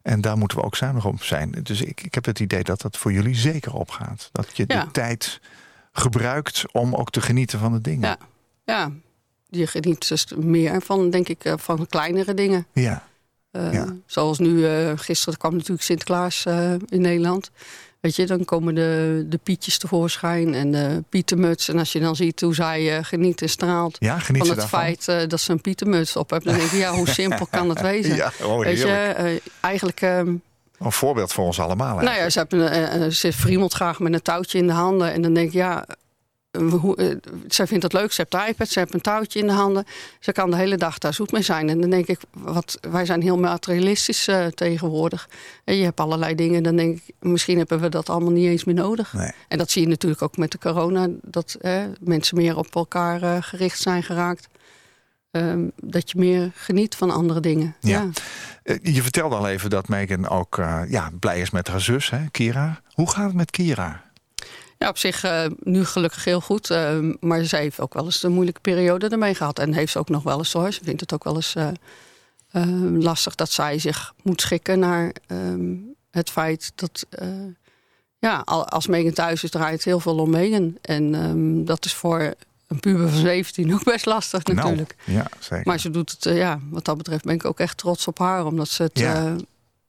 [0.02, 1.50] En daar moeten we ook zuinig op zijn.
[1.62, 4.28] Dus ik, ik heb het idee dat dat voor jullie zeker opgaat.
[4.32, 4.84] Dat je ja.
[4.84, 5.40] de tijd
[5.92, 8.08] gebruikt om ook te genieten van de dingen.
[8.08, 8.18] Ja,
[8.64, 8.90] ja.
[9.56, 12.66] Je geniet dus meer van, denk ik, van kleinere dingen.
[12.72, 13.02] Ja.
[13.56, 13.86] Uh, ja.
[14.06, 17.50] Zoals nu, uh, gisteren kwam natuurlijk Sinterklaas uh, in Nederland.
[18.00, 21.68] Weet je, dan komen de, de pietjes tevoorschijn en de pietermuts.
[21.68, 24.68] En als je dan ziet hoe zij geniet en straalt ja, van het daarvan?
[24.68, 26.48] feit dat ze een pietermuts op hebben.
[26.48, 28.16] Dan denk je, ja, hoe simpel kan het wezen?
[28.16, 30.00] Ja, oh, Weet je, eigenlijk...
[30.00, 30.42] een
[30.78, 34.66] voorbeeld voor ons allemaal Nou ja, ze, hebben, ze friemelt graag met een touwtje in
[34.66, 35.12] de handen.
[35.12, 35.86] En dan denk ik, ja,
[36.60, 37.16] hoe, uh,
[37.48, 39.84] zij vindt het leuk, ze heeft de iPad, ze heeft een touwtje in de handen.
[40.20, 41.68] Ze kan de hele dag daar zoet mee zijn.
[41.68, 45.28] En dan denk ik, wat, wij zijn heel materialistisch uh, tegenwoordig.
[45.64, 48.64] En je hebt allerlei dingen, dan denk ik, misschien hebben we dat allemaal niet eens
[48.64, 49.12] meer nodig.
[49.12, 49.30] Nee.
[49.48, 53.22] En dat zie je natuurlijk ook met de corona, dat eh, mensen meer op elkaar
[53.22, 54.48] uh, gericht zijn geraakt.
[55.30, 57.76] Um, dat je meer geniet van andere dingen.
[57.80, 58.08] Ja.
[58.62, 58.78] ja.
[58.82, 60.56] Je vertelde al even dat Megan ook
[60.88, 62.80] ja, blij is met haar zus, hè, Kira.
[62.92, 64.02] Hoe gaat het met Kira?
[64.84, 66.70] Ja, op zich uh, nu gelukkig heel goed.
[66.70, 69.58] Uh, maar ze heeft ook wel eens een moeilijke periode ermee gehad.
[69.58, 70.72] En heeft ze ook nog wel eens hoor.
[70.72, 75.94] Ze vindt het ook wel eens uh, lastig dat zij zich moet schikken naar um,
[76.10, 77.06] het feit dat.
[78.18, 80.78] ja, als Megan thuis is, draait heel veel om Megan.
[80.80, 82.34] En um, dat is voor
[82.66, 84.94] een puber van 17 ook best lastig natuurlijk.
[85.04, 85.66] Nou, ja, zeker.
[85.66, 88.46] Maar ze doet het, ja, wat dat betreft ben ik ook echt trots op haar.
[88.46, 89.36] Omdat ze het ja.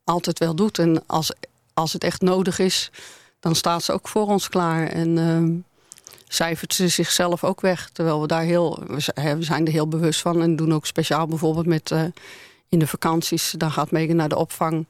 [0.03, 0.79] altijd wel doet.
[0.79, 1.31] En als,
[1.73, 2.91] als het echt nodig is
[3.45, 4.87] dan staat ze ook voor ons klaar.
[4.87, 5.61] En uh,
[6.27, 7.89] cijfert ze zichzelf ook weg.
[7.93, 10.41] Terwijl we daar heel, we zijn er heel bewust van.
[10.41, 12.03] En doen ook speciaal bijvoorbeeld met uh,
[12.69, 13.53] in de vakanties.
[13.57, 14.85] Dan gaat Megan naar de opvang.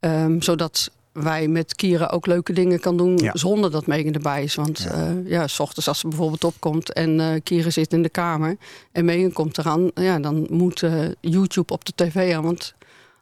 [0.00, 3.32] Um, zodat wij met Kira ook leuke dingen kan doen ja.
[3.34, 4.54] zonder dat Megan erbij is.
[4.54, 5.10] Want ja.
[5.10, 8.56] Uh, ja, s ochtends als ze bijvoorbeeld opkomt en uh, Kira zit in de kamer
[8.92, 12.42] en Megan komt eraan, ja, dan moet uh, YouTube op de tv aan.
[12.42, 12.74] Want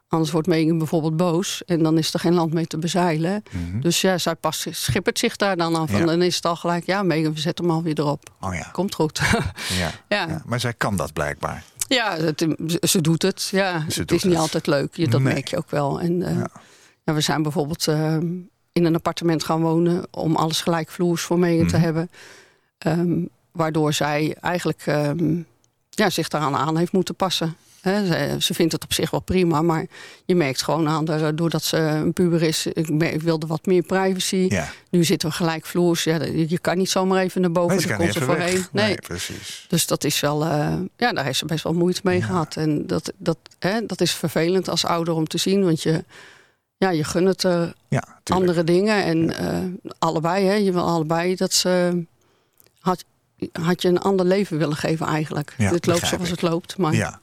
[0.09, 3.43] Anders wordt Megan bijvoorbeeld boos en dan is er geen land mee te bezeilen.
[3.51, 3.63] Mhm.
[3.63, 3.81] Mm -hmm.
[3.81, 5.91] Dus ja, zij past, schippert zich daar dan af.
[5.91, 5.99] Ja.
[5.99, 8.29] En dan is het al gelijk, ja, Megan, we zetten hem alweer erop.
[8.41, 8.69] Oh ja.
[8.71, 9.17] Komt goed.
[9.17, 9.39] ja.
[10.17, 10.27] ja.
[10.27, 10.41] ja.
[10.45, 11.63] Maar zij kan dat blijkbaar.
[11.87, 12.47] Ja, het,
[12.81, 13.47] ze doet het.
[13.51, 14.41] Ja, ze het is niet het.
[14.41, 14.95] altijd leuk.
[14.95, 15.33] Je, dat Nee.
[15.33, 15.99] merk je ook wel.
[16.01, 16.47] En uh, Ja.
[17.03, 18.13] ja, we zijn bijvoorbeeld uh,
[18.71, 21.83] in een appartement gaan wonen om alles gelijkvloers voor Megan te Mhm.
[21.85, 22.09] hebben.
[22.87, 25.45] Um, waardoor zij eigenlijk um,
[25.89, 27.55] ja, zich daaraan aan heeft moeten passen.
[27.81, 29.85] He, ze, vindt het op zich wel prima, maar
[30.25, 33.81] je merkt gewoon aan haar, doordat ze een puber is, ik, ik wilde wat meer
[33.83, 34.45] privacy.
[34.49, 34.69] Ja.
[34.89, 36.03] Nu zitten we gelijkvloers.
[36.03, 38.65] Ja, je kan niet zomaar even naar boven, Nee, daar komt ze voorheen.
[38.71, 38.95] Nee.
[38.95, 39.65] precies.
[39.67, 42.25] Dus dat is wel, uh, ja, daar heeft ze best wel moeite mee Ja.
[42.25, 42.55] gehad.
[42.55, 46.03] En dat, dat, hè, dat is vervelend als ouder om te zien, want je,
[46.77, 48.29] ja, je gunt het uh, Ja, tuurlijk.
[48.29, 49.03] andere dingen.
[49.03, 52.03] En uh, allebei, hè, je wil allebei dat ze.
[52.79, 53.03] Had,
[53.51, 55.53] had je een ander leven willen geven eigenlijk.
[55.57, 56.29] Ja, het loopt zoals ik.
[56.29, 56.77] het loopt.
[56.77, 57.19] Maar Ja.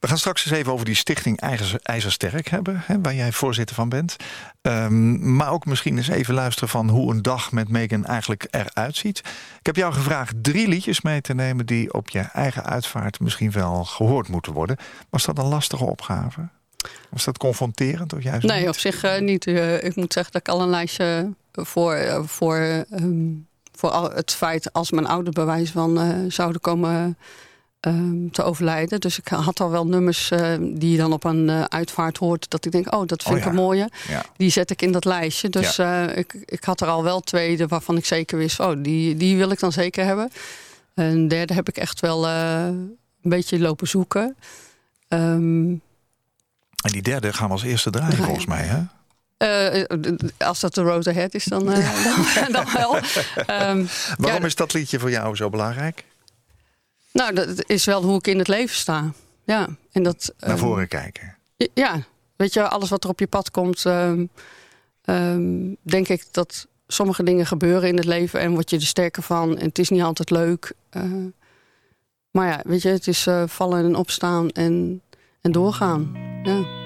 [0.00, 3.76] We gaan straks eens even over die stichting IJzer, IJzersterk hebben, hè, waar jij voorzitter
[3.76, 4.16] van bent.
[4.62, 8.96] Um, maar ook misschien eens even luisteren van hoe een dag met Megan eigenlijk eruit
[8.96, 9.18] ziet.
[9.58, 13.50] Ik heb jou gevraagd drie liedjes mee te nemen die op je eigen uitvaart misschien
[13.50, 14.76] wel gehoord moeten worden.
[15.10, 16.48] Was dat een lastige opgave?
[17.10, 18.68] Was dat confronterend of juist Nee, niet?
[18.68, 19.46] op zich uh, niet.
[19.46, 23.46] Uh, ik moet zeggen dat ik al een lijstje voor, uh, voor, um,
[23.80, 27.18] voor al het feit als mijn ouder bewijs van uh, zouden komen
[27.80, 29.00] um, te overlijden.
[29.00, 32.50] Dus ik had al wel nummers uh, die je dan op een uh, uitvaart hoort.
[32.50, 33.50] Dat ik denk, oh, dat vind Oh ik ja.
[33.50, 33.90] een mooie.
[34.08, 34.24] Ja.
[34.36, 35.48] Die zet ik in dat lijstje.
[35.48, 36.10] Dus ja.
[36.10, 39.50] ik, ik had er al wel twee waarvan ik zeker wist, oh, die, die wil
[39.50, 40.30] ik dan zeker hebben.
[40.94, 44.36] Een derde heb ik echt wel een beetje lopen zoeken.
[45.08, 45.80] Um,
[46.82, 48.26] en die derde gaan we als eerste draaien, draaien.
[48.26, 48.99] volgens mij, hè?
[49.42, 49.84] Uh,
[50.38, 52.96] als dat de road ahead is, dan, uh, dan, dan, wel.
[52.96, 56.04] Um, Waarom ja, is dat liedje voor jou zo belangrijk?
[57.12, 59.12] Nou, dat is wel hoe ik in het leven sta.
[59.44, 61.36] Ja, en dat, Naar um, voren kijken.
[61.74, 62.02] Ja,
[62.36, 64.26] weet je, alles wat er op je pad komt, ehm,
[65.04, 69.22] ehm, denk ik dat sommige dingen gebeuren in het leven en word je er sterker
[69.22, 69.58] van.
[69.58, 70.72] En het is niet altijd leuk.
[70.96, 71.04] Uh,
[72.30, 75.02] maar ja, weet je, het is vallen en opstaan en,
[75.40, 76.16] en doorgaan.
[76.42, 76.79] Ja.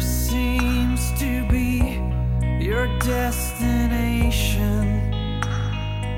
[0.00, 2.00] seems to be
[2.60, 5.02] your destination.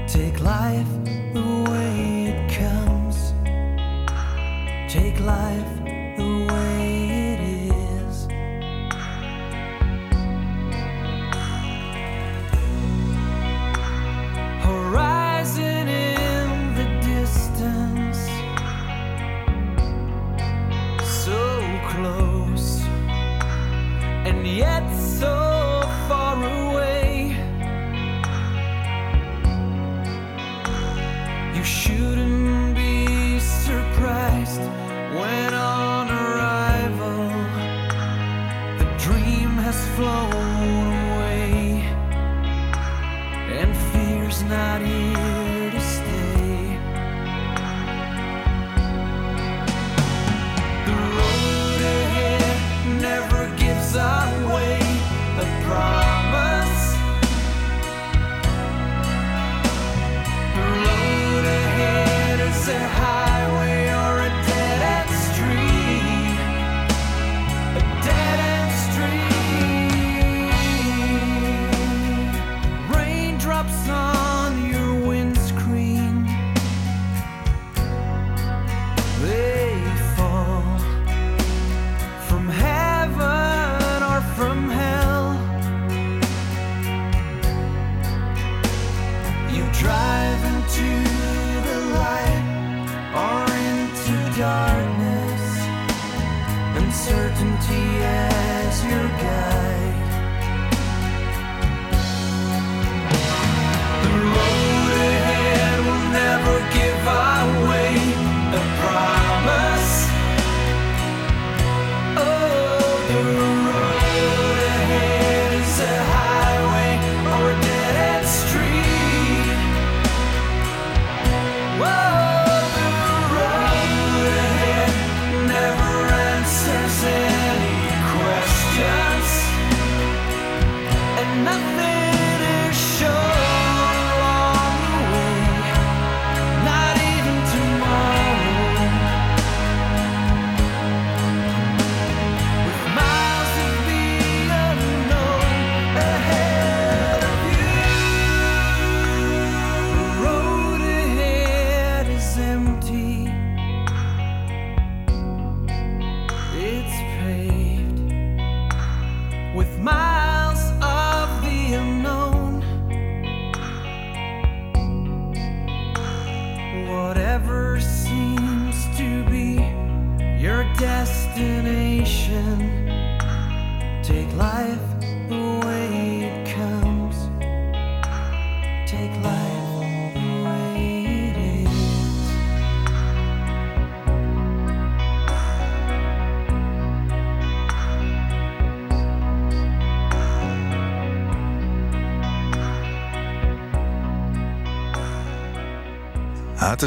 [0.07, 0.87] Take life
[1.33, 3.33] the way it comes.
[4.93, 5.68] Take life.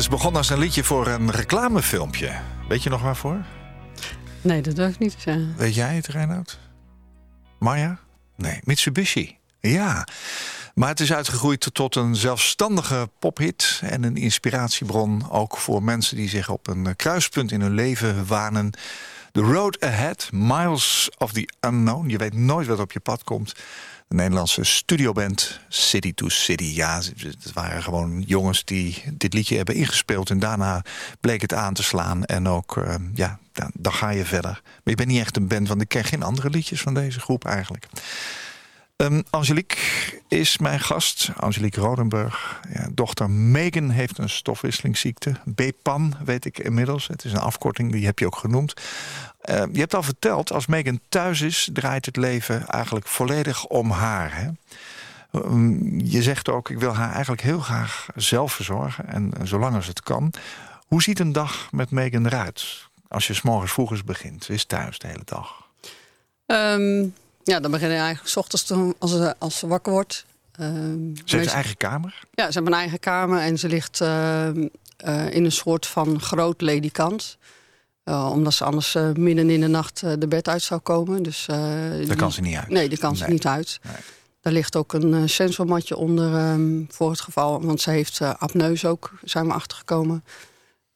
[0.01, 2.39] Is begonnen als een liedje voor een reclamefilmpje.
[2.67, 3.45] Weet je nog waarvoor?
[4.41, 5.55] Nee, dat durf ik niet te zeggen.
[5.57, 6.59] Weet jij het, Reinoud?
[7.59, 7.99] Maya?
[8.35, 9.37] Nee, Mitsubishi.
[9.59, 10.07] Ja.
[10.73, 16.29] Maar het is uitgegroeid tot een zelfstandige pophit en een inspiratiebron ook voor mensen die
[16.29, 18.71] zich op een kruispunt in hun leven wanen.
[19.31, 22.09] The Road Ahead, Miles of the Unknown.
[22.09, 23.53] Je weet nooit wat op je pad komt.
[24.11, 26.63] De Nederlandse studioband City to City.
[26.63, 30.29] Ja, het waren gewoon jongens die dit liedje hebben ingespeeld.
[30.29, 30.83] En daarna
[31.19, 32.25] bleek het aan te slaan.
[32.25, 34.61] En ook, uh, ja, dan, dan, ga je verder.
[34.63, 37.19] Maar je bent niet echt een band, want ik ken geen andere liedjes van deze
[37.19, 37.87] groep eigenlijk.
[39.01, 39.77] Um, Angelique
[40.27, 42.61] is mijn gast, Angelique Rodenburg.
[42.73, 45.35] Ja, dochter Megan heeft een stofwisselingsziekte.
[45.45, 47.07] BPAN weet ik inmiddels.
[47.07, 48.73] Het is een afkorting, die heb je ook genoemd.
[49.45, 51.69] Uh, je hebt al verteld, als Megan thuis is...
[51.73, 54.35] draait het leven eigenlijk volledig om haar.
[54.35, 54.49] Hè?
[55.39, 59.07] Um, je zegt ook, ik wil haar eigenlijk heel graag zelf verzorgen.
[59.07, 60.33] En, zolang als het kan.
[60.87, 62.89] Hoe ziet een dag met Megan eruit?
[63.07, 65.69] Als je s morgens vroeg begint, is thuis de hele dag.
[67.43, 70.25] Ja, dan begin je eigenlijk s ochtends als ze, als ze wakker wordt.
[70.59, 72.23] Um, ze heeft een eigen kamer?
[72.31, 76.21] Ja, ze heeft een eigen kamer en ze ligt uh, uh, in een soort van
[76.21, 77.37] groot ledikant.
[78.05, 81.23] Uh, omdat ze anders midden in de nacht de bed uit zou komen.
[81.23, 82.69] Dus, Daar die, kan ze niet uit?
[82.69, 83.79] Nee, daar kan ze niet uit.
[83.83, 83.95] Nee.
[84.41, 87.61] Daar ligt ook een sensormatje onder um, voor het geval.
[87.61, 90.23] Want ze heeft apneus ook, zijn we achtergekomen.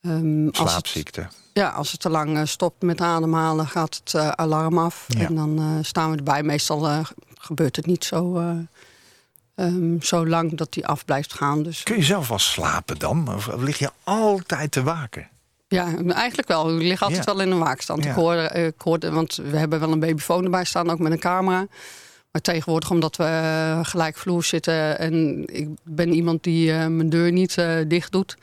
[0.01, 1.21] Um, Slaapziekte.
[1.21, 5.05] Het, ja, als het te lang uh, stopt met ademhalen, gaat het uh, alarm af.
[5.07, 5.25] Ja.
[5.25, 6.43] En dan uh, staan we erbij.
[6.43, 7.05] Meestal
[7.39, 8.37] gebeurt het niet zo,
[9.55, 11.63] um, zo lang dat die af blijft gaan.
[11.63, 11.83] Dus.
[11.83, 13.35] Kun je zelf wel slapen dan?
[13.35, 15.27] Of lig je altijd te waken?
[15.67, 16.75] Ja, eigenlijk wel.
[16.75, 17.33] Ik lig altijd ja.
[17.33, 18.03] wel in een waakstand.
[18.03, 18.09] Ja.
[18.09, 21.19] Ik, hoorde, ik hoorde, want we hebben wel een babyfoon erbij staan, ook met een
[21.19, 21.67] camera.
[22.31, 24.99] Maar tegenwoordig, omdat we gelijk vloer zitten...
[24.99, 27.55] en ik ben iemand die mijn deur niet
[27.87, 28.37] dicht doet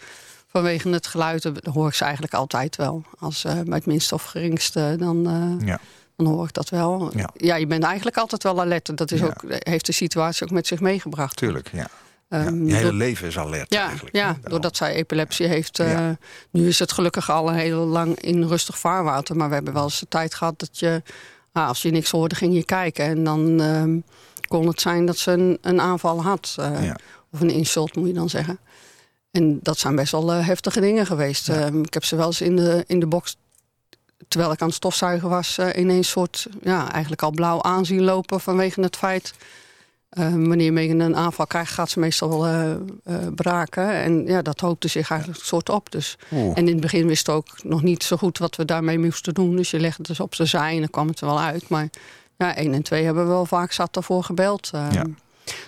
[0.53, 3.05] vanwege het geluid hoor ik ze eigenlijk altijd wel.
[3.19, 5.81] Als uh, bij het minste of geringste, dan, uh, ja.
[6.17, 7.11] dan hoor ik dat wel.
[7.17, 7.31] Ja.
[7.37, 7.57] ja.
[7.57, 8.97] je bent eigenlijk altijd wel alert.
[8.97, 9.27] Dat is ja.
[9.27, 11.37] ook, heeft de situatie ook met zich meegebracht.
[11.37, 11.89] Tuurlijk, ja.
[12.29, 14.17] Um, je hele door, leven is alert ja, eigenlijk.
[14.17, 15.81] Ja, doordat zij epilepsie heeft.
[15.81, 16.09] Uh,
[16.51, 19.37] nu is het gelukkig al heel lang in rustig vaarwater.
[19.37, 21.03] Maar we hebben wel eens de tijd gehad dat je...
[21.53, 23.05] Ah, als je niks hoorde, ging je kijken.
[23.05, 24.05] En dan um,
[24.49, 26.57] kon het zijn dat ze een, een aanval had.
[27.33, 28.59] Of een insult, moet je dan zeggen.
[29.33, 31.47] En dat zijn best wel uh, heftige dingen geweest.
[31.47, 31.71] Ja.
[31.71, 33.37] Uh, ik heb ze wel eens in de, in de box,
[34.29, 38.41] terwijl ik aan het stofzuigen was, uh, ineens soort, ja, eigenlijk al blauw aanzien lopen
[38.41, 39.35] vanwege het feit.
[40.17, 42.47] wanneer Megan een aanval krijgt, gaat ze meestal
[43.35, 43.93] braken.
[43.93, 45.91] En ja, dat hoopte zich eigenlijk een soort op.
[45.91, 46.17] Dus.
[46.31, 49.57] En in het begin wist ook nog niet zo goed wat we daarmee moesten doen.
[49.57, 51.69] Dus je legde het dus op zijn zij en dan kwam het er wel uit.
[51.69, 51.89] Maar
[52.37, 54.71] ja, één en twee hebben we wel vaak zat ervoor gebeld.
[54.73, 55.07] Ja.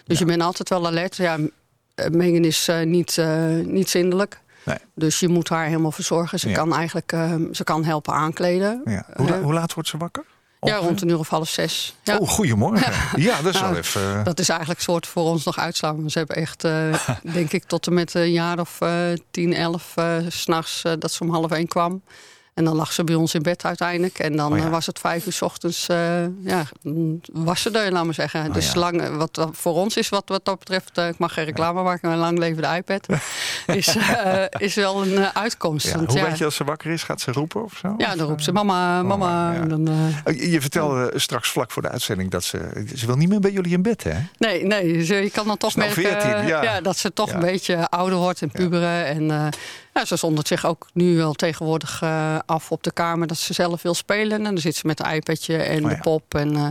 [0.04, 1.16] Dus je bent altijd wel alert.
[1.16, 1.38] Ja,
[1.94, 4.40] eh, Megan is uh, niet, uh, niet zindelijk.
[4.64, 4.78] Nee.
[4.94, 6.38] Dus je moet haar helemaal verzorgen.
[6.38, 6.54] Ze, ja.
[6.54, 8.80] kan, eigenlijk, uh, ze kan helpen aankleden.
[8.84, 9.06] Ja.
[9.14, 10.24] Hoe, la hoe, laat wordt ze wakker?
[10.60, 11.96] Ja, rond een uur of half zes.
[12.02, 12.16] Ja.
[12.16, 12.92] Oh, goedemorgen.
[13.22, 14.24] Ja, dat is nou, wel even...
[14.24, 16.10] Dat is eigenlijk soort voor ons nog uitslaan.
[16.10, 16.62] Ze hebben echt,
[17.38, 18.78] denk ik, tot en met een jaar of
[19.30, 19.94] tien, elf...
[20.28, 22.02] s'nachts dat ze om half één kwam.
[22.54, 24.18] En dan lag ze bij ons in bed uiteindelijk.
[24.18, 24.68] En dan oh ja.
[24.68, 26.64] was het vijf uur s ochtends, uh, ja,
[27.32, 28.46] was ze er, laat maar zeggen.
[28.46, 28.78] Oh dus ja.
[28.78, 32.08] lang, wat voor ons is wat, wat dat betreft, uh, ik mag geen reclame maken,
[32.08, 33.06] maar lang leven de iPad,
[33.76, 35.92] is, uh, is wel een uitkomst.
[35.92, 37.02] Want, Hoe weet je als ze wakker is?
[37.02, 37.94] Gaat ze roepen of zo?
[37.98, 39.52] Ja, dan roept ze mama, mama.
[39.62, 39.88] Oh, dan,
[40.24, 43.52] je, je vertelde straks vlak voor de uitzending dat ze, ze wil niet meer bij
[43.52, 44.18] jullie in bed, hè?
[44.38, 46.80] Nee, nee, ze, je kan dan toch merken 14, ja.
[46.80, 49.52] dat ze toch een beetje ouder wordt en puberen en...
[49.94, 53.52] Ja, ze zondert zich ook nu wel tegenwoordig uh, af op de kamer dat ze
[53.52, 54.38] zelf wil spelen.
[54.38, 56.66] En dan zit ze met het iPadje en oh, de pop en uh,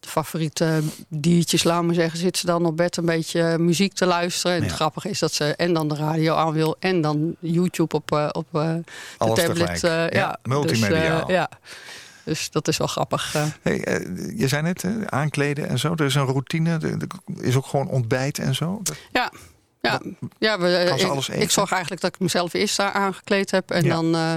[0.00, 4.06] de favoriete diertjes, laat maar zeggen, zit ze dan op bed een beetje muziek te
[4.06, 4.56] luisteren.
[4.56, 7.94] En het grappige is dat ze en dan de radio aan wil en dan YouTube
[7.94, 8.82] op, uh, op de
[9.18, 9.80] Alles tablet.
[9.80, 11.26] ja, ja, multimediaal.
[11.26, 11.48] Dus, ja.
[12.24, 13.34] Dus dat is wel grappig.
[13.62, 15.92] Hey, je zei net, aankleden en zo.
[15.92, 16.78] Er is een routine.
[16.80, 18.82] Er is ook gewoon ontbijt en zo.
[19.12, 19.32] Ja,
[19.86, 20.00] ja,
[20.38, 20.94] ja we,
[21.28, 23.70] ik, ik, zorg eigenlijk dat ik mezelf eerst daar aangekleed heb.
[23.70, 23.94] En ja.
[23.94, 24.36] dan uh,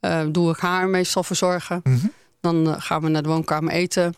[0.00, 1.80] uh, doe ik haar meestal verzorgen.
[1.82, 2.12] Mm -hmm.
[2.40, 4.14] Dan uh, gaan we naar de woonkamer eten.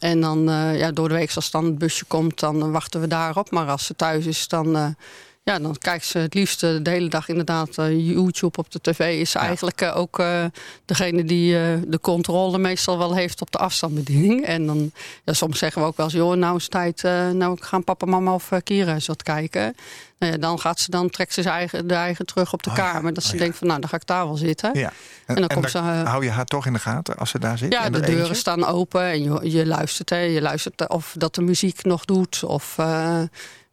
[0.00, 0.42] En dan
[0.76, 3.50] ja, door de week, als dan het busje komt, dan wachten we daarop.
[3.50, 4.96] Maar als ze thuis is, dan
[5.50, 9.20] ja, dan kijkt ze het liefst de hele dag inderdaad uh, YouTube op de tv.
[9.20, 9.40] Is ja.
[9.40, 10.44] eigenlijk uh, ook uh,
[10.84, 11.52] degene die
[11.88, 14.44] de controle meestal wel heeft op de afstandsbediening.
[14.44, 14.92] En dan,
[15.24, 18.34] ja, soms zeggen we ook wel eens, joh, nou is tijd, nou gaan papa, mama
[18.34, 19.74] of Kira eens wat kijken.
[20.18, 22.70] Nou ja, dan gaat ze dan trekt ze zijn eigen, de eigen terug op de
[22.70, 23.14] oh, kamer.
[23.14, 24.78] Dat ze oh, denkt van, nou, dan ga ik daar wel zitten.
[24.78, 24.92] Ja.
[25.26, 27.58] En, en dan komt ze, hou je haar toch in de gaten als ze daar
[27.58, 27.72] zit?
[27.72, 30.10] Ja, de deuren staan open en je, je luistert.
[30.10, 32.76] Hè, je luistert of dat de muziek nog doet of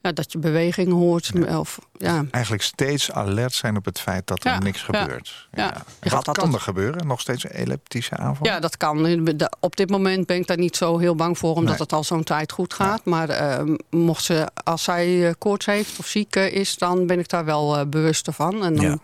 [0.03, 1.31] ja, dat je beweging hoort.
[1.33, 1.59] Ja.
[1.59, 2.25] Of, ja.
[2.31, 5.47] Eigenlijk steeds alert zijn op het feit dat er ja, niks gebeurt.
[5.53, 5.83] Ja.
[5.99, 6.53] Wat kan dat...
[6.53, 7.07] er gebeuren?
[7.07, 8.47] Nog steeds een elliptische aanval?
[8.47, 9.29] Ja, dat kan.
[9.59, 11.55] Op dit moment ben ik daar niet zo heel bang voor...
[11.55, 11.81] omdat nee.
[11.81, 13.05] het al zo'n tijd goed gaat.
[13.05, 16.77] Maar uh, mocht ze, als zij uh, koorts heeft of ziek uh, is...
[16.77, 18.63] dan ben ik daar wel uh, bewust van.
[18.63, 19.01] En dan,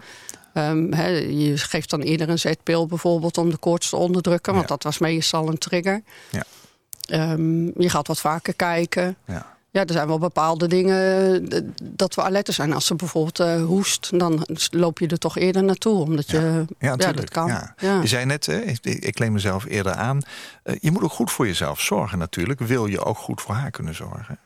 [0.54, 3.38] um, he, je geeft dan eerder een zetpil bijvoorbeeld...
[3.38, 4.54] om de koorts te onderdrukken.
[4.54, 6.02] Want dat was meestal een trigger.
[6.30, 6.44] Ja.
[7.32, 9.18] Um, je gaat wat vaker kijken.
[9.26, 9.58] Ja.
[9.72, 12.74] Ja, er zijn wel bepaalde dingen eh, dat we alerter zijn.
[12.74, 16.02] Als ze bijvoorbeeld eh, hoest, dan loop je er toch eerder naartoe.
[16.02, 17.48] Omdat je, ja, dat kan.
[17.48, 17.74] Ja.
[17.78, 18.02] Ja.
[18.02, 20.22] Je zei net, hè, ik, ik claim mezelf eerder aan.
[20.64, 22.60] eh, je moet ook goed voor jezelf zorgen natuurlijk.
[22.60, 24.40] Wil je ook goed voor haar kunnen zorgen.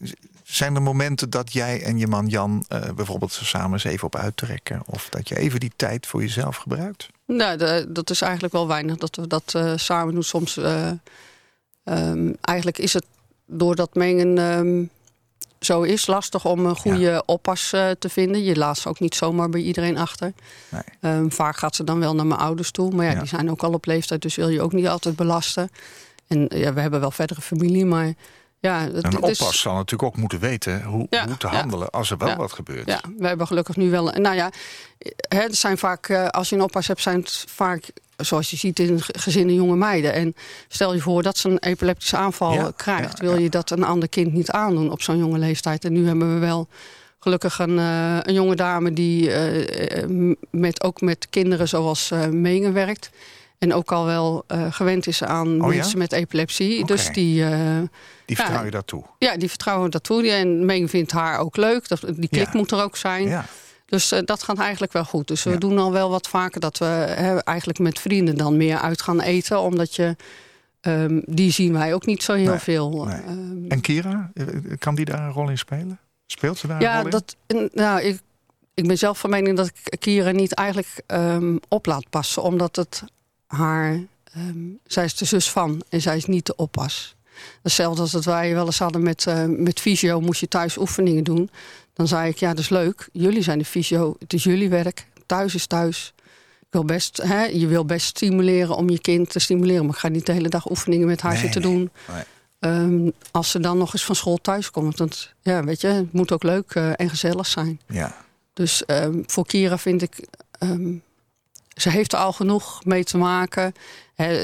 [0.00, 0.12] Z-
[0.44, 4.16] zijn er momenten dat jij en je man Jan eh, bijvoorbeeld samen eens even op
[4.16, 4.82] uittrekken?
[4.86, 7.08] Of dat je even die tijd voor jezelf gebruikt?
[7.26, 10.22] Nou, de- dat is eigenlijk wel weinig dat we dat samen doen.
[10.22, 10.90] Soms, eh,
[11.84, 13.04] ehm, eigenlijk is het
[13.50, 14.84] doordat mengen ehm,
[15.60, 18.42] zo is, lastig om een goede oppas eh, te vinden.
[18.44, 20.32] Je laat ze ook niet zomaar bij iedereen achter.
[20.68, 20.82] Nee.
[21.00, 22.94] Ehm, vaak gaat ze dan wel naar mijn ouders toe.
[22.94, 23.18] Maar ja, Ja.
[23.18, 25.70] die zijn ook al op leeftijd, dus wil je ook niet altijd belasten.
[26.26, 28.12] En ja, we hebben wel verdere familie, maar
[28.60, 28.80] ja...
[28.80, 31.54] Het, Een is- oppas zal natuurlijk ook moeten weten hoe, Ja, hoe te ja.
[31.56, 32.36] handelen als er wel Ja.
[32.36, 32.86] wat gebeurt.
[32.86, 34.04] Ja, we hebben gelukkig nu wel.
[34.12, 34.50] Nou ja,
[35.28, 38.56] hè, het zijn vaak, eh, als je een oppas hebt, zijn het vaak, zoals je
[38.56, 40.12] ziet in gezinnen, jonge meiden.
[40.12, 40.34] En
[40.68, 44.32] stel je voor dat ze een epileptische aanval krijgt, wil je dat een ander kind
[44.32, 45.84] niet aandoen op zo'n jonge leeftijd.
[45.84, 46.68] En nu hebben we wel
[47.20, 50.04] gelukkig een, eh, een jonge dame die eh,
[50.50, 53.10] met, ook met kinderen zoals eh Mengen werkt.
[53.60, 55.78] En ook al wel eh, gewend is aan Oh ja?
[55.78, 56.84] mensen met epilepsie.
[56.86, 57.50] Dus die, eh,
[58.24, 58.44] Die Ja.
[58.44, 59.04] vertrouw je dat toe.
[59.18, 60.30] ja, die vertrouwen dat toe.
[60.30, 61.88] En Mengen vindt haar ook leuk.
[61.88, 62.50] Dat, die klik Ja.
[62.52, 63.28] moet er ook zijn.
[63.28, 63.44] Ja.
[63.86, 65.28] Dus eh, dat gaat eigenlijk wel goed.
[65.28, 65.56] Dus we Ja.
[65.56, 69.20] doen al wel wat vaker dat we hè, eigenlijk met vrienden dan meer uit gaan
[69.20, 69.60] eten.
[69.60, 70.16] Omdat je,
[70.80, 73.04] ehm, die zien wij ook niet zo heel Nee, veel.
[73.04, 73.20] nee.
[73.20, 74.32] Ehm, En Kira,
[74.78, 75.98] kan die daar een rol in spelen?
[76.26, 77.10] Speelt ze daar een ja, rol in?
[77.10, 78.20] dat, en, nou, ik,
[78.74, 82.42] ik ben zelf van mening dat ik Kira niet eigenlijk ehm, op laat passen.
[82.42, 83.02] Omdat het
[83.50, 84.00] haar...
[84.32, 87.14] ehm, zij is de zus van en zij is niet de oppas.
[87.62, 90.20] Hetzelfde als dat wij wel eens hadden met, eh, met fysio.
[90.20, 91.50] Moest je thuis oefeningen doen.
[91.92, 93.08] Dan zei ik, ja, dat is leuk.
[93.12, 94.16] Jullie zijn de fysio.
[94.18, 95.06] Het is jullie werk.
[95.26, 96.14] Thuis is thuis.
[96.60, 99.84] Ik wil best, hè, je wil best stimuleren om je kind te stimuleren.
[99.84, 101.72] Maar ik ga niet de hele dag oefeningen met haar Nee, zitten nee.
[101.72, 101.90] doen.
[102.14, 102.22] Nee.
[102.58, 104.98] Ehm, als ze dan nog eens van school thuis komt.
[104.98, 107.80] Want ja, weet je, het moet ook leuk eh, en gezellig zijn.
[107.86, 108.16] Ja.
[108.52, 110.20] Dus ehm, voor Kira vind ik...
[111.80, 113.74] ze heeft er al genoeg mee te maken.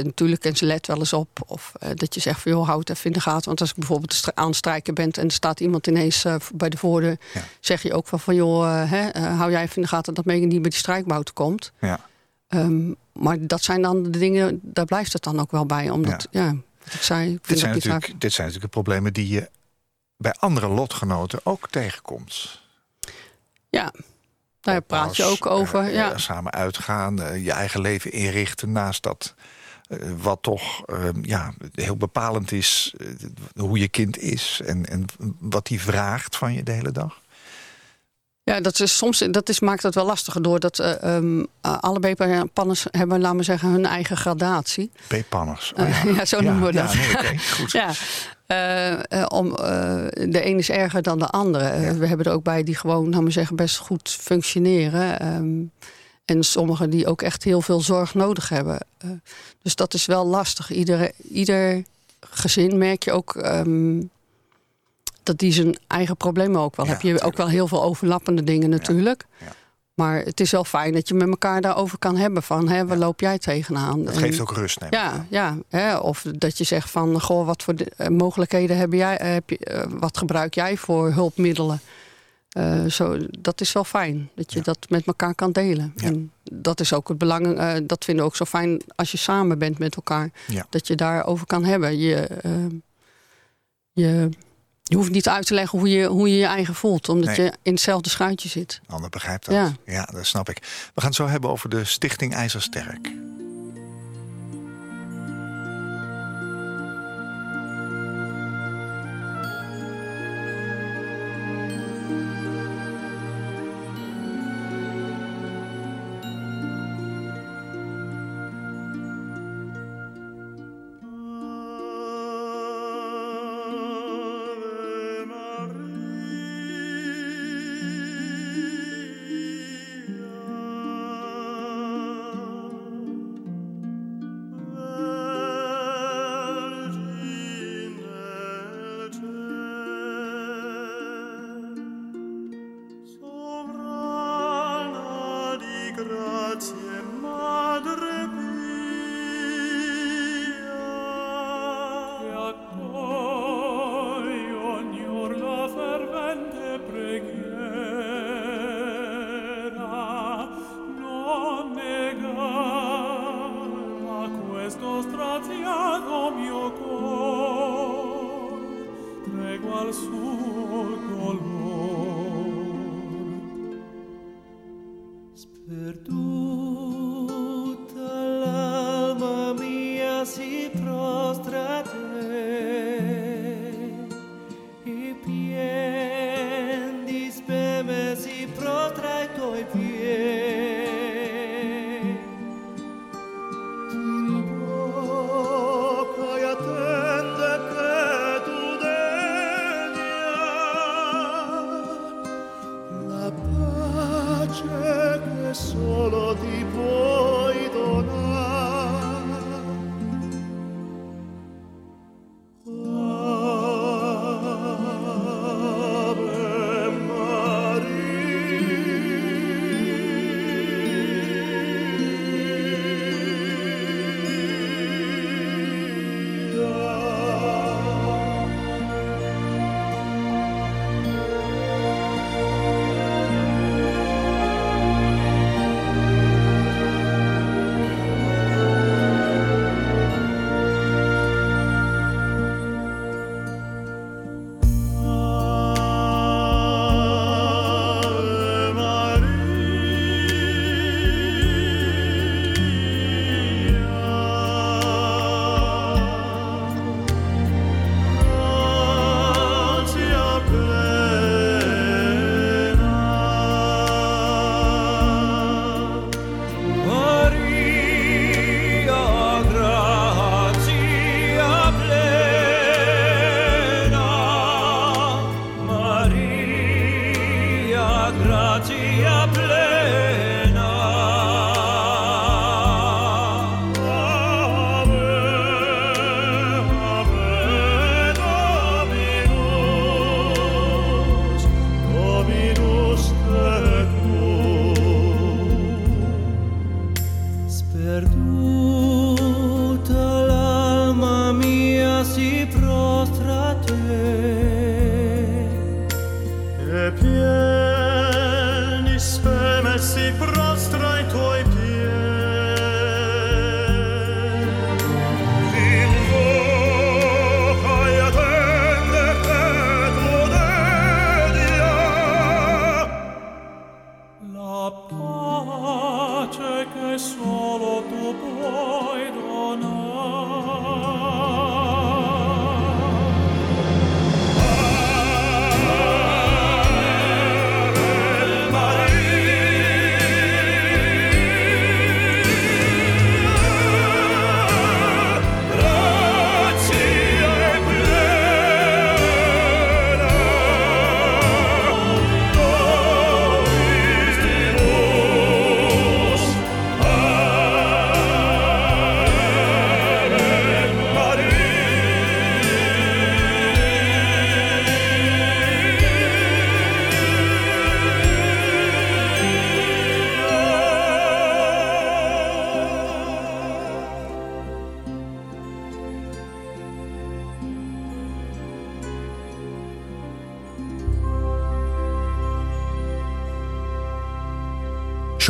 [0.03, 1.29] Natuurlijk, en ze let wel eens op.
[1.46, 3.44] Of eh, dat je zegt van, joh, houd even in de gaten.
[3.44, 5.11] Want als ik bijvoorbeeld aan het strijken ben...
[5.11, 7.16] en er staat iemand ineens eh, bij de voordeur...
[7.35, 7.40] Ja.
[7.61, 10.14] zeg je ook van, van joh, eh, hou jij even in de gaten...
[10.14, 11.72] dat Megan niet bij die strijkbout komt.
[11.81, 12.01] Ja.
[12.49, 15.90] Ehm, maar dat zijn dan de dingen, daar blijft het dan ook wel bij.
[15.90, 17.33] Omdat, ja, wat ik zei...
[17.33, 19.51] Ik Dit, zijn natuurlijk, dit zijn natuurlijk de problemen die je
[20.16, 22.61] bij andere lotgenoten ook tegenkomt.
[23.70, 23.92] Ja,
[24.72, 25.81] daar praat je ook over.
[25.81, 26.12] eh, ja.
[26.12, 29.35] eh, samen uitgaan, eh, je eigen leven inrichten naast dat.
[30.16, 32.94] wat toch eh, ja, heel bepalend is,
[33.57, 35.05] hoe je kind is en, en
[35.38, 37.20] wat hij vraagt van je de hele dag.
[38.42, 41.98] Ja, dat is soms dat is, maakt het wel lastiger doordat eh ehm, uh, alle
[42.14, 44.90] B-panners hebben, laten we zeggen, hun eigen gradatie.
[45.07, 45.72] B-panners.
[45.76, 46.11] Oh, ja.
[46.16, 46.92] ja, zo noemen we dat.
[47.12, 47.72] Ja, nee, goed.
[47.72, 47.90] ja.
[48.48, 49.56] Uh, uh, om, uh,
[50.12, 51.80] de een is erger dan de andere.
[51.80, 51.94] Ja.
[51.94, 55.35] We hebben er ook bij die gewoon, laten we zeggen, best goed functioneren.
[55.35, 55.70] Um,
[56.24, 58.78] en sommigen die ook echt heel veel zorg nodig hebben.
[59.62, 60.70] Dus dat is wel lastig.
[60.70, 61.85] Ieder, ieder
[62.20, 64.11] gezin merk je ook um,
[65.22, 66.87] dat die zijn eigen problemen ook wel.
[66.87, 67.40] Ja, Heb je natuurlijk.
[67.40, 69.24] ook wel heel veel overlappende dingen natuurlijk.
[69.38, 69.52] Ja, ja.
[69.96, 72.42] Maar het is wel fijn dat je met elkaar daarover kan hebben.
[72.42, 74.04] Van, hè, waar loop jij tegenaan?
[74.04, 77.20] Dat geeft ook rust, neem Ja, ja hè, of dat je zegt van...
[77.20, 81.12] Goh, wat voor de, uh, mogelijkheden heb jij, heb je, uh, wat gebruik jij voor
[81.12, 81.80] hulpmiddelen?
[82.59, 84.64] Uh, zo, dat is wel fijn, dat je ja.
[84.64, 85.92] dat met elkaar kan delen.
[85.96, 86.06] Ja.
[86.06, 89.59] En dat is ook het belang, dat vinden we ook zo fijn als je samen
[89.59, 90.30] bent met elkaar.
[90.46, 90.66] Ja.
[90.70, 91.98] Dat je daarover kan hebben.
[91.98, 92.28] Je,
[93.92, 94.28] je,
[94.88, 97.46] je hoeft niet uit te leggen hoe je hoe je, je eigen voelt, omdat nee.
[97.46, 98.81] je in hetzelfde schuitje zit.
[98.87, 99.55] Ander begrijpt dat.
[99.55, 99.72] Ja.
[99.87, 100.59] ja, dat snap ik.
[100.94, 103.11] We gaan het zo hebben over de Stichting IJzersterk.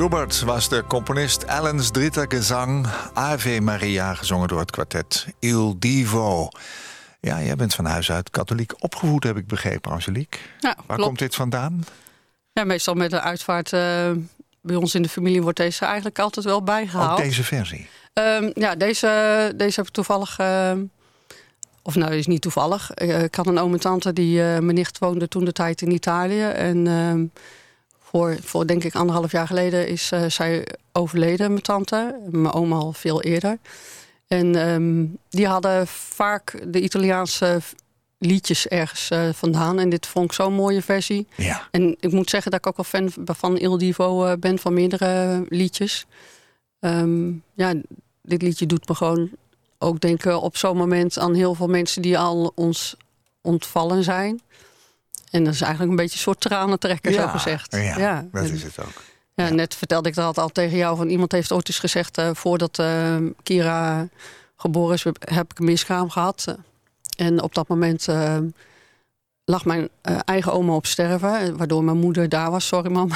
[0.06, 6.48] Schubert was de componist Allen's dritte gezang Ave Maria, gezongen door het kwartet Il Divo.
[7.20, 10.38] Ja, jij bent van huis uit katholiek opgevoed, heb ik begrepen, Angelique.
[10.58, 11.02] Ja, Waar klopt.
[11.02, 11.84] komt dit vandaan?
[12.52, 14.10] Ja, meestal met de uitvaart eh,
[14.60, 17.18] bij ons in de familie wordt deze eigenlijk altijd wel bijgehaald.
[17.18, 17.88] Ook deze versie.
[18.12, 20.38] Ehm, ja, deze, deze heb ik toevallig...
[20.38, 20.72] eh,
[21.82, 22.90] of nou, is niet toevallig.
[22.90, 24.40] Eh, ik had een oom en tante die...
[24.40, 26.42] mijn nicht woonde toen de tijd in Italië.
[26.42, 27.24] En ehm,
[28.16, 32.20] voor, voor denk ik anderhalf jaar geleden is eh, zij overleden, mijn tante.
[32.30, 33.58] Mijn oma al veel eerder.
[34.26, 37.60] En ehm, die hadden vaak de Italiaanse
[38.18, 39.78] liedjes ergens eh, vandaan.
[39.78, 41.26] En dit vond ik zo'n mooie versie.
[41.36, 41.68] Ja.
[41.70, 44.74] En ik moet zeggen dat ik ook wel fan van Il Divo eh, ben, van
[44.74, 46.06] meerdere liedjes.
[46.80, 47.74] Ehm, ja,
[48.22, 49.30] dit liedje doet me gewoon
[49.78, 52.96] ook denken op zo'n moment aan heel veel mensen die al ons
[53.40, 54.40] ontvallen zijn.
[55.36, 57.76] En dat is eigenlijk een beetje een soort tranentrekker, zo gezegd.
[57.76, 59.02] Ja, dat en- is het ook.
[59.34, 60.96] ja, net vertelde ik dat al tegen jou.
[60.96, 62.18] Van iemand heeft ooit eens gezegd...
[62.18, 64.08] eh, voordat eh, Kira
[64.56, 66.56] geboren is, heb ik een miskraam gehad.
[67.16, 68.36] En op dat moment eh,
[69.44, 69.88] lag mijn
[70.24, 71.56] eigen oma op sterven.
[71.56, 72.66] Waardoor mijn moeder daar was.
[72.66, 73.10] Sorry, mam.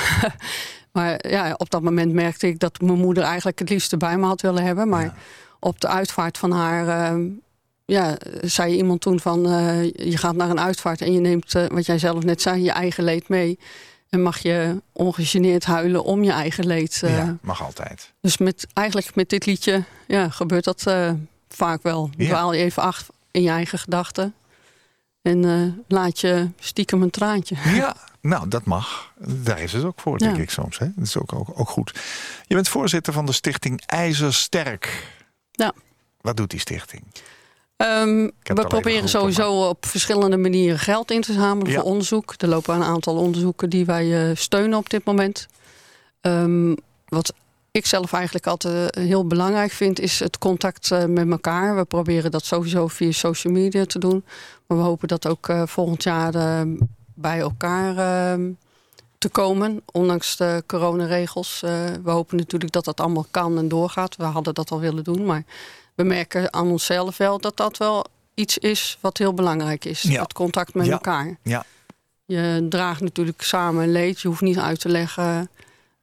[0.92, 4.26] maar ja, op dat moment merkte ik dat mijn moeder eigenlijk het liefste bij me
[4.26, 4.88] had willen hebben.
[4.88, 5.14] Maar Ja.
[5.60, 7.16] op de uitvaart van haar...
[7.90, 11.66] ja, zei iemand toen van eh, je gaat naar een uitvaart en je neemt, eh,
[11.66, 13.58] wat jij zelf net zei, je eigen leed mee.
[14.08, 17.02] En mag je ongegeneerd huilen om je eigen leed.
[17.02, 17.16] eh.
[17.16, 18.12] ja, mag altijd.
[18.20, 20.82] Dus met, eigenlijk met dit liedje ja, gebeurt dat
[21.48, 22.10] vaak wel.
[22.16, 22.26] Ja.
[22.28, 24.34] Dwaal je even af in je eigen gedachten.
[25.22, 27.56] En laat je stiekem een traantje.
[27.74, 29.12] Ja, nou, dat mag.
[29.18, 30.42] Daar is het ook voor, denk Ja.
[30.42, 30.78] ik soms.
[30.78, 30.86] Hè?
[30.96, 32.00] Dat is ook, ook, ook goed.
[32.46, 35.06] Je bent voorzitter van de stichting IJzersterk.
[35.52, 35.72] Ja.
[36.20, 37.02] Wat doet die stichting?
[37.80, 41.80] Ehm, we proberen sowieso op verschillende manieren geld in te zamelen Ja.
[41.80, 42.34] voor onderzoek.
[42.36, 45.46] Er lopen een aantal onderzoeken die wij eh, steunen op dit moment.
[46.20, 46.74] Ehm,
[47.08, 47.32] wat
[47.70, 51.76] ik zelf eigenlijk altijd eh, heel belangrijk vind, is het contact eh, met elkaar.
[51.76, 54.24] We proberen dat sowieso via social media te doen.
[54.66, 56.60] Maar we hopen dat ook volgend jaar eh,
[57.14, 57.94] bij elkaar
[59.18, 61.60] te komen, ondanks de coronaregels.
[62.02, 64.16] We hopen natuurlijk dat dat allemaal kan en doorgaat.
[64.16, 65.44] We hadden dat al willen doen, maar
[66.02, 70.02] we merken aan onszelf wel dat dat wel iets is wat heel belangrijk is.
[70.02, 70.22] Ja.
[70.22, 70.92] Het contact met Ja.
[70.92, 71.36] elkaar.
[71.42, 71.64] Ja.
[72.24, 74.20] Je draagt natuurlijk samen een leed.
[74.20, 75.50] Je hoeft niet uit te leggen.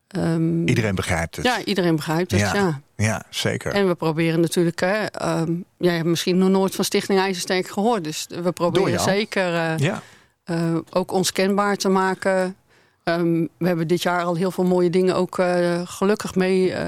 [0.08, 1.46] Ehm, Iedereen begrijpt het.
[1.46, 2.54] ja, iedereen begrijpt het, Ja.
[2.56, 2.82] ja.
[2.96, 3.72] Ja, zeker.
[3.74, 4.80] En we proberen natuurlijk...
[4.80, 8.04] Hè, ehm, jij hebt misschien nog nooit van Stichting IJzersterk gehoord.
[8.04, 10.02] Dus we proberen zeker eh, ja,
[10.44, 12.56] eh, ook ons kenbaar te maken.
[13.08, 16.88] Ehm, we hebben dit jaar al heel veel mooie dingen ook eh, gelukkig mee, eh,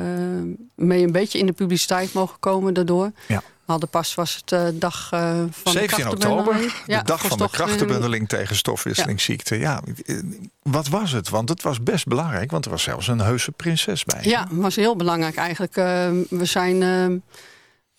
[0.75, 3.11] mee een beetje in de publiciteit mogen komen daardoor.
[3.27, 3.37] Ja.
[3.37, 5.07] We hadden pas was het eh, dag
[5.49, 9.59] van 17 de oktober, de Ja, dag van de krachtenbundeling tegen stofwisselingsziekte.
[9.59, 9.81] Ja.
[10.61, 11.29] wat was het?
[11.29, 14.23] Want het was best belangrijk, want er was zelfs een heuse prinses bij.
[14.23, 15.73] Ja, was heel belangrijk eigenlijk.
[16.29, 16.81] We zijn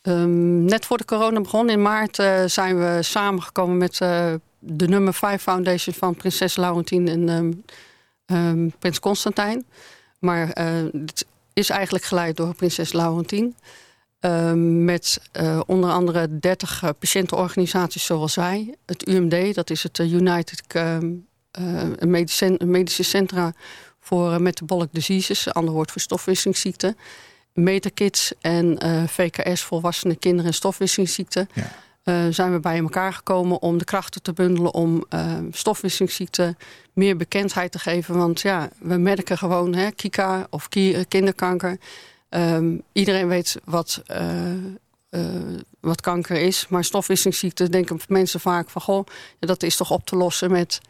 [0.02, 2.16] ehm, net voor de corona begonnen in maart
[2.46, 3.96] zijn we samengekomen met
[4.58, 7.50] de nummer 5 Foundation van Prinses Laurentien en ehm,
[8.30, 9.66] ehm, Prins Constantijn.
[10.18, 13.54] Maar eh, het is eigenlijk geleid door Prinses Laurentien.
[14.20, 18.74] Ehm, met eh, onder andere 30 eh, patiëntenorganisaties zoals wij.
[18.86, 21.12] Het UMD, dat is het United ehm,
[21.50, 23.52] eh, Medicin- Medische Centra
[24.00, 26.96] voor metabolic diseases, een ander woord voor stofwisselingsziekten.
[27.52, 28.78] Metakids en
[29.08, 31.48] VKS, volwassenen, kinderen en stofwisselingsziekten.
[31.52, 31.72] Ja.
[32.10, 36.56] Eh, zijn we bij elkaar gekomen om de krachten te bundelen om eh stofwisselingsziekten
[36.92, 38.16] meer bekendheid te geven.
[38.16, 41.78] Want ja, we merken gewoon, hè, Kika of ki- eh, kinderkanker.
[42.28, 44.02] ehm, iedereen weet wat,
[45.80, 46.66] wat kanker is.
[46.68, 48.82] Maar stofwisselingsziekten denken mensen vaak van...
[48.82, 49.06] goh,
[49.38, 50.80] dat is toch op te lossen met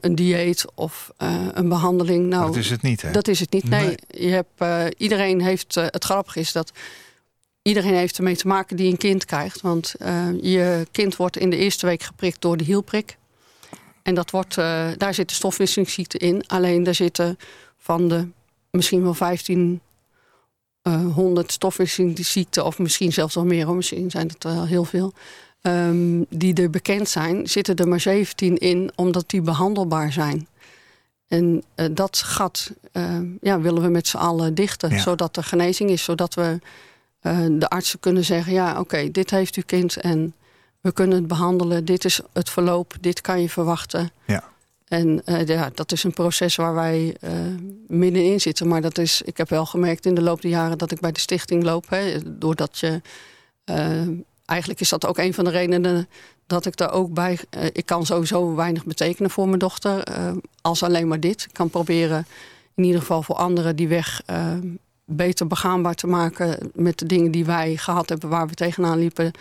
[0.00, 1.10] een dieet of
[1.52, 2.26] een behandeling.
[2.26, 3.10] Nou, dat is het niet, hè?
[3.10, 3.68] dat is het niet.
[3.68, 3.96] Nee, Nee.
[4.08, 4.28] Je
[4.58, 5.74] hebt, iedereen heeft.
[5.74, 6.72] het grappige is dat
[7.64, 9.60] iedereen heeft ermee te maken die een kind krijgt.
[9.60, 13.16] Want eh, je kind wordt in de eerste week geprikt door de hielprik.
[14.02, 16.46] En dat wordt, eh, daar zitten stofwisselingsziekten in.
[16.46, 17.38] Alleen daar zitten
[17.78, 18.28] van de
[18.70, 19.80] misschien wel 15
[20.82, 23.76] eh, 100 stofwisselingsziekten, of misschien zelfs wel meer, hoor.
[23.76, 25.12] misschien zijn het wel heel veel.
[25.60, 30.48] ehm, die er bekend zijn, zitten er maar 17 in, omdat die behandelbaar zijn.
[31.28, 31.62] En
[31.92, 34.98] dat gat eh, ja, willen we met z'n allen dichten, Ja.
[34.98, 36.58] zodat er genezing is, zodat we
[37.58, 40.34] de artsen kunnen zeggen: ja, oké, dit heeft uw kind en
[40.80, 41.84] we kunnen het behandelen.
[41.84, 44.10] Dit is het verloop, dit kan je verwachten.
[44.26, 44.44] Ja.
[44.88, 47.30] En eh, ja, dat is een proces waar wij eh,
[47.86, 48.68] middenin zitten.
[48.68, 51.12] Maar dat is, ik heb wel gemerkt in de loop der jaren dat ik bij
[51.12, 51.88] de stichting loop.
[51.88, 53.00] Hè, doordat je.
[53.64, 54.08] eh,
[54.44, 56.08] eigenlijk is dat ook een van de redenen
[56.46, 57.38] dat ik daar ook bij.
[57.50, 60.02] eh, ik kan sowieso weinig betekenen voor mijn dochter.
[60.02, 61.42] eh, als alleen maar dit.
[61.42, 62.26] Ik kan proberen
[62.74, 64.52] in ieder geval voor anderen die weg eh,
[65.04, 66.70] beter begaanbaar te maken.
[66.74, 69.32] met de dingen die wij gehad hebben waar we tegenaan liepen.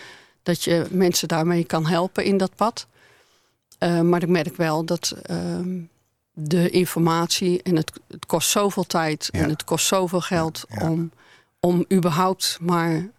[0.43, 2.87] Dat je mensen daarmee kan helpen in dat pad.
[3.79, 5.37] Uh, maar ik merk wel dat uh,
[6.33, 9.39] de informatie en het, het, kost zoveel tijd Ja.
[9.39, 10.89] en het kost zoveel geld Ja.
[10.89, 11.11] Om,
[11.59, 13.09] om überhaupt maar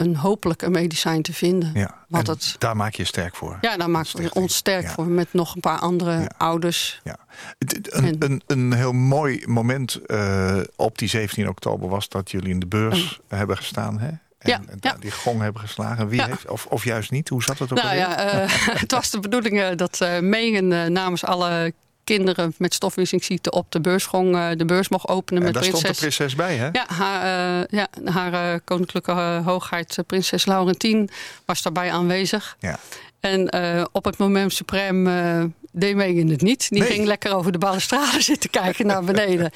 [0.00, 1.70] een hopelijk een medicijn te vinden.
[1.74, 1.94] Ja.
[2.08, 3.58] Wat het- daar maak je sterk voor.
[3.60, 4.90] Ja, daar maken we ons sterk Ja.
[4.92, 6.30] voor met nog een paar andere Ja.
[6.38, 7.00] ouders.
[7.04, 7.16] Ja.
[7.58, 12.50] Een, En- een, een heel mooi moment eh, op die 17 oktober was dat jullie
[12.50, 13.98] in de beurs hebben gestaan.
[14.00, 14.08] Hè?
[14.08, 14.18] En,
[14.50, 14.96] Ja, en ja.
[15.00, 16.08] die gong hebben geslagen.
[16.08, 16.26] Wie Ja.
[16.26, 17.28] heeft, of, of juist niet?
[17.28, 18.00] Hoe zat het ook Nou alweer?
[18.00, 18.48] ja, eh,
[18.80, 21.72] het was de bedoeling eh, dat eh Megan eh, namens alle
[22.14, 25.82] kinderen met stofwisselingsziekte op de beursgong eh, de beurs mocht openen en met daar stond
[25.82, 26.16] de prinses.
[26.16, 26.68] prinses bij, hè?
[26.72, 27.22] Ja, haar,
[27.60, 29.12] eh, ja, haar eh, koninklijke
[29.44, 31.10] hoogheid prinses Laurentien
[31.44, 32.56] was daarbij aanwezig.
[32.60, 32.78] Ja.
[33.20, 33.54] En
[33.92, 36.68] op het moment suprem eh deed Megan het niet.
[36.68, 36.90] Die Nee.
[36.90, 39.50] ging lekker over de balustrade zitten kijken naar beneden.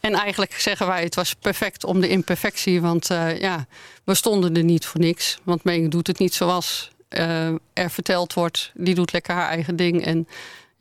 [0.00, 2.80] en eigenlijk zeggen wij, het was perfect om de imperfectie.
[2.80, 3.06] Want
[3.38, 3.66] ja,
[4.04, 5.38] we stonden er niet voor niks.
[5.42, 6.90] Want Megan doet het niet zoals
[7.72, 8.70] er verteld wordt.
[8.74, 10.04] Die doet lekker haar eigen ding.
[10.04, 10.28] En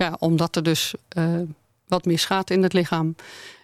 [0.03, 1.39] ja, omdat er dus eh,
[1.87, 3.15] wat misgaat in het lichaam.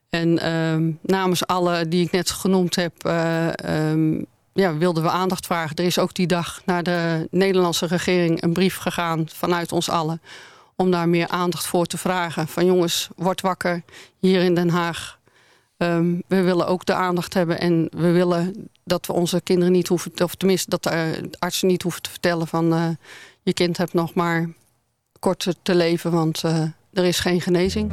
[0.09, 4.21] En ehm, namens alle die ik net genoemd heb, eh, ehm,
[4.53, 5.75] ja, wilden we aandacht vragen.
[5.75, 10.21] Er is ook die dag naar de Nederlandse regering een brief gegaan vanuit ons allen.
[10.75, 12.47] Om daar meer aandacht voor te vragen.
[12.47, 13.83] Van jongens, word wakker
[14.19, 15.19] hier in Den Haag.
[15.77, 19.87] Ehm, we willen ook de aandacht hebben en we willen dat we onze kinderen niet
[19.87, 22.97] hoeven, of tenminste dat de artsen niet hoeven te vertellen van
[23.43, 24.49] je kind hebt nog maar
[25.19, 26.63] kort te leven, want uh,
[26.93, 27.91] er is geen genezing.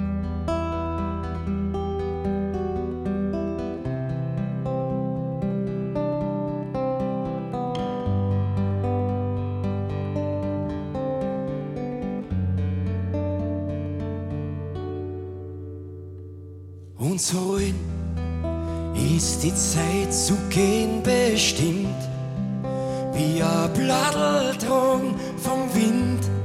[17.17, 17.75] uns holen,
[19.17, 21.97] ist die Zeit zu gehen bestimmt,
[23.15, 26.36] wie ein Blatterdrang vom Wind,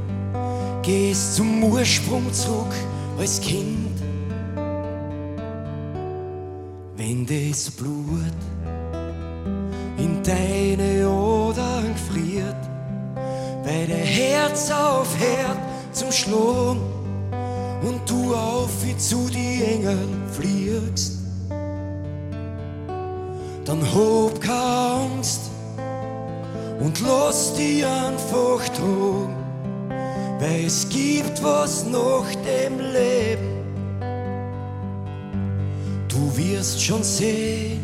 [0.81, 2.73] gehst zum Ursprung zurück
[3.19, 4.01] als Kind.
[6.97, 8.39] Wenn das Blut
[9.97, 12.55] in deine Adern friert,
[13.63, 15.59] weil der Herz aufhört
[15.91, 16.79] zum Schlagen,
[17.81, 21.19] und du auf wie zu die Engel fliegst,
[23.65, 25.41] dann hab keine Angst
[26.79, 29.40] und lass dich einfach tragen,
[30.41, 33.51] weil es gibt was nach dem Leben.
[36.07, 37.79] Du wirst schon sehen.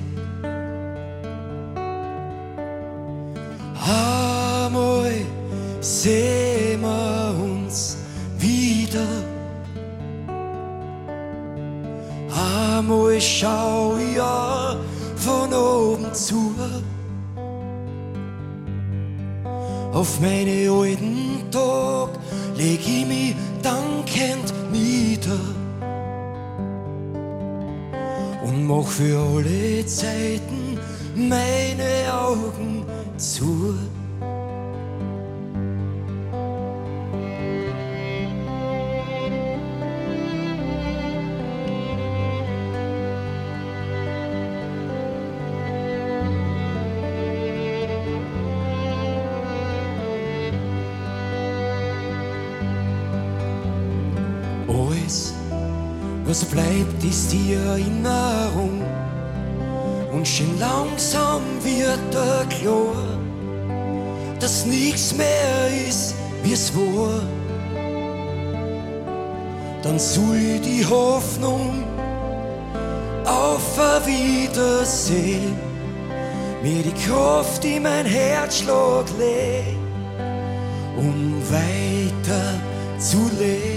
[3.80, 5.14] Einmal
[5.82, 7.98] sehen wir uns
[8.40, 9.08] wieder.
[12.76, 14.76] Einmal schau ja
[15.16, 16.56] von oben zu
[19.94, 21.97] auf meine alten Tag
[22.58, 25.40] leg ich mich dankend nieder
[28.44, 30.80] und mach für alle Zeiten
[31.16, 32.86] meine Augen
[33.18, 33.76] zu.
[56.38, 58.84] Was bleibt, ist die Erinnerung.
[60.12, 62.96] Und schon langsam wird er klar,
[64.40, 66.14] dass nichts mehr ist,
[66.44, 67.22] wie es war.
[69.82, 71.84] Dann soll die Hoffnung
[73.26, 75.56] auf ein Wiedersehen
[76.62, 79.78] mir die Kraft in mein Herzschlag legt,
[80.98, 82.60] um weiter
[83.00, 83.77] zu leben.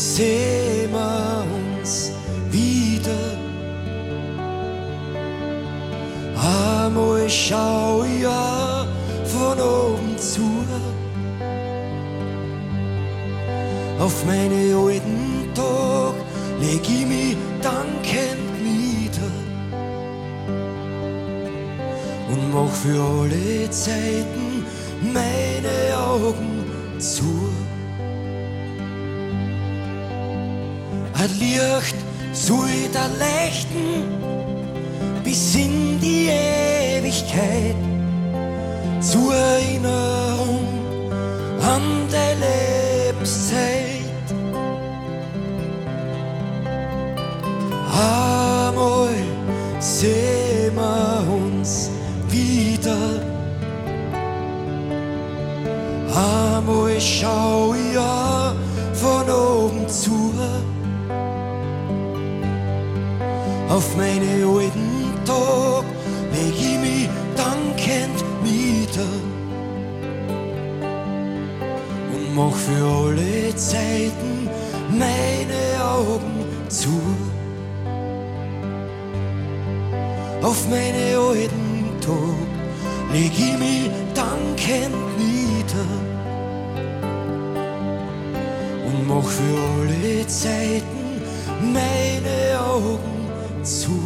[0.00, 2.12] Sehen wir uns
[2.50, 3.22] wieder.
[6.36, 8.86] Einmal schau ja
[9.24, 10.60] von oben zu
[14.00, 16.14] auf meine alten Tag
[16.58, 19.34] leg ich mich dankend nieder
[22.30, 24.64] und mach für alle Zeiten
[25.12, 26.64] meine Augen
[26.98, 27.49] zu.
[31.22, 31.96] Ein Licht
[32.32, 34.08] soll da leuchten
[35.22, 37.76] bis in die Ewigkeit
[39.00, 40.64] zur Erinnerung
[41.60, 42.40] an deine
[43.04, 44.28] Lebenszeit.
[47.92, 49.14] Einmal
[49.78, 51.90] sehen wir uns
[52.30, 52.96] wieder.
[56.14, 58.54] Einmal schau ich ja
[58.94, 60.19] von oben zu
[63.70, 65.84] auf meine alten Tag
[66.32, 69.14] leg ich mich dankend nieder
[72.12, 74.48] und mach für alle Zeiten
[74.98, 77.00] meine Augen zu.
[80.42, 82.50] Auf meine alten Tag
[83.12, 85.90] leg ich mich dankend nieder
[88.86, 91.22] und mach für alle Zeiten
[91.72, 93.19] meine Augen
[93.70, 93.99] zu.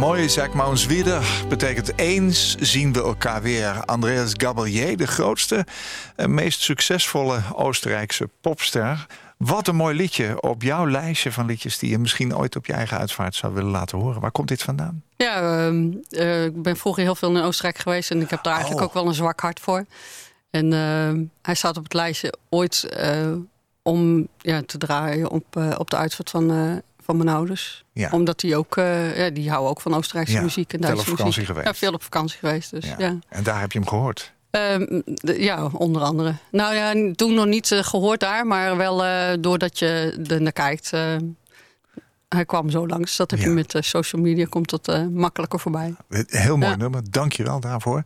[0.00, 1.44] Mooi, zeg maar ons wieder.
[1.48, 3.84] Betekent eens zien we elkaar weer.
[3.84, 5.66] Andreas Gabalier, de grootste
[6.16, 9.06] en meest succesvolle Oostenrijkse popster.
[9.36, 12.72] Wat een mooi liedje op jouw lijstje van liedjes die je misschien ooit op je
[12.72, 14.20] eigen uitvaart zou willen laten horen.
[14.20, 15.02] Waar komt dit vandaan?
[15.16, 18.54] Ja, ehm, eh, ik ben vroeger heel veel in Oostenrijk geweest en ik heb daar
[18.54, 18.88] eigenlijk Oh.
[18.88, 19.84] ook wel een zwak hart voor.
[20.50, 23.32] En ehm, hij staat op het lijstje ooit eh,
[23.82, 26.82] om ja, te draaien op, eh, op de uitvaart van,
[27.16, 27.84] van mijn ouders.
[27.92, 28.08] Ja.
[28.12, 31.00] Omdat die ook, eh, ja, die houden ook van Oostenrijkse Ja, muziek en veel Duitse
[31.10, 31.46] op vakantie muziek.
[31.56, 31.66] geweest.
[31.66, 32.70] Ja, veel op vakantie geweest.
[32.70, 33.16] Dus, ja.
[33.28, 34.32] En daar heb je hem gehoord.
[34.50, 36.34] Ehm, de- ja, onder andere.
[36.50, 40.52] Nou ja, toen nog niet eh, gehoord daar, maar wel eh, doordat je er naar
[40.52, 40.92] kijkt.
[42.34, 43.16] Hij kwam zo langs.
[43.16, 43.46] Dat heb Ja.
[43.46, 45.94] je met eh, social media, komt dat eh, makkelijker voorbij.
[46.26, 46.76] Heel mooi Ja.
[46.76, 48.02] nummer, dank je wel daarvoor.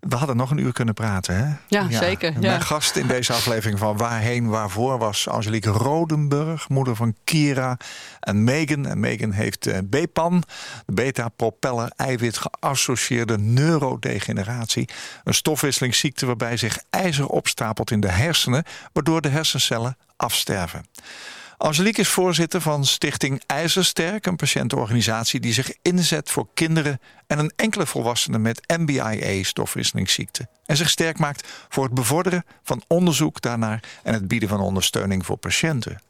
[0.00, 1.54] We hadden nog een uur kunnen praten, hè?
[1.68, 2.58] Ja, zeker, Mijn ja.
[2.60, 7.76] gast in deze aflevering van Waarheen Waarvoor was Angelique Rodenburg, moeder van Kira
[8.20, 8.86] en Megan.
[8.86, 10.42] En Megan heeft eh, BPAN,
[10.86, 14.88] beta-propeller eiwit geassocieerde neurodegeneratie.
[15.24, 20.84] Een stofwisselingsziekte waarbij zich ijzer opstapelt in de hersenen, waardoor de hersencellen afsterven.
[21.62, 27.52] Angelique is voorzitter van Stichting IJzersterk, een patiëntenorganisatie die zich inzet voor kinderen en een
[27.56, 30.48] enkele volwassenen met MBIA, stofwisselingsziekte.
[30.66, 35.26] En zich sterk maakt voor het bevorderen van onderzoek daarnaar en het bieden van ondersteuning
[35.26, 36.00] voor patiënten.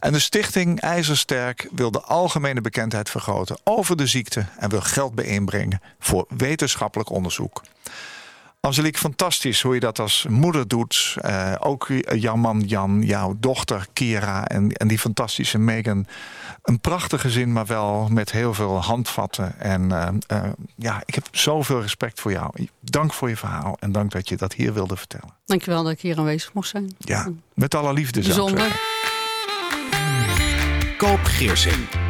[0.00, 5.14] En de stichting IJzersterk wil de algemene bekendheid vergroten over de ziekte en wil geld
[5.14, 7.62] bijeenbrengen voor wetenschappelijk onderzoek.
[8.60, 11.16] Angelique, fantastisch hoe je dat als moeder doet.
[11.20, 16.06] Eh, ook jouw man Jan, jouw dochter Kira en, en die fantastische Megan.
[16.62, 19.60] Een prachtig gezin, maar wel met heel veel handvatten.
[19.60, 22.68] En eh, eh, ja, ik heb zoveel respect voor jou.
[22.80, 25.34] Dank voor je verhaal en dank dat je dat hier wilde vertellen.
[25.44, 26.94] Dankjewel dat ik hier aanwezig mocht zijn.
[26.98, 28.22] Ja, met alle liefde.
[28.22, 28.80] zou ik Bijzonder.
[30.96, 32.09] Koop Geersing.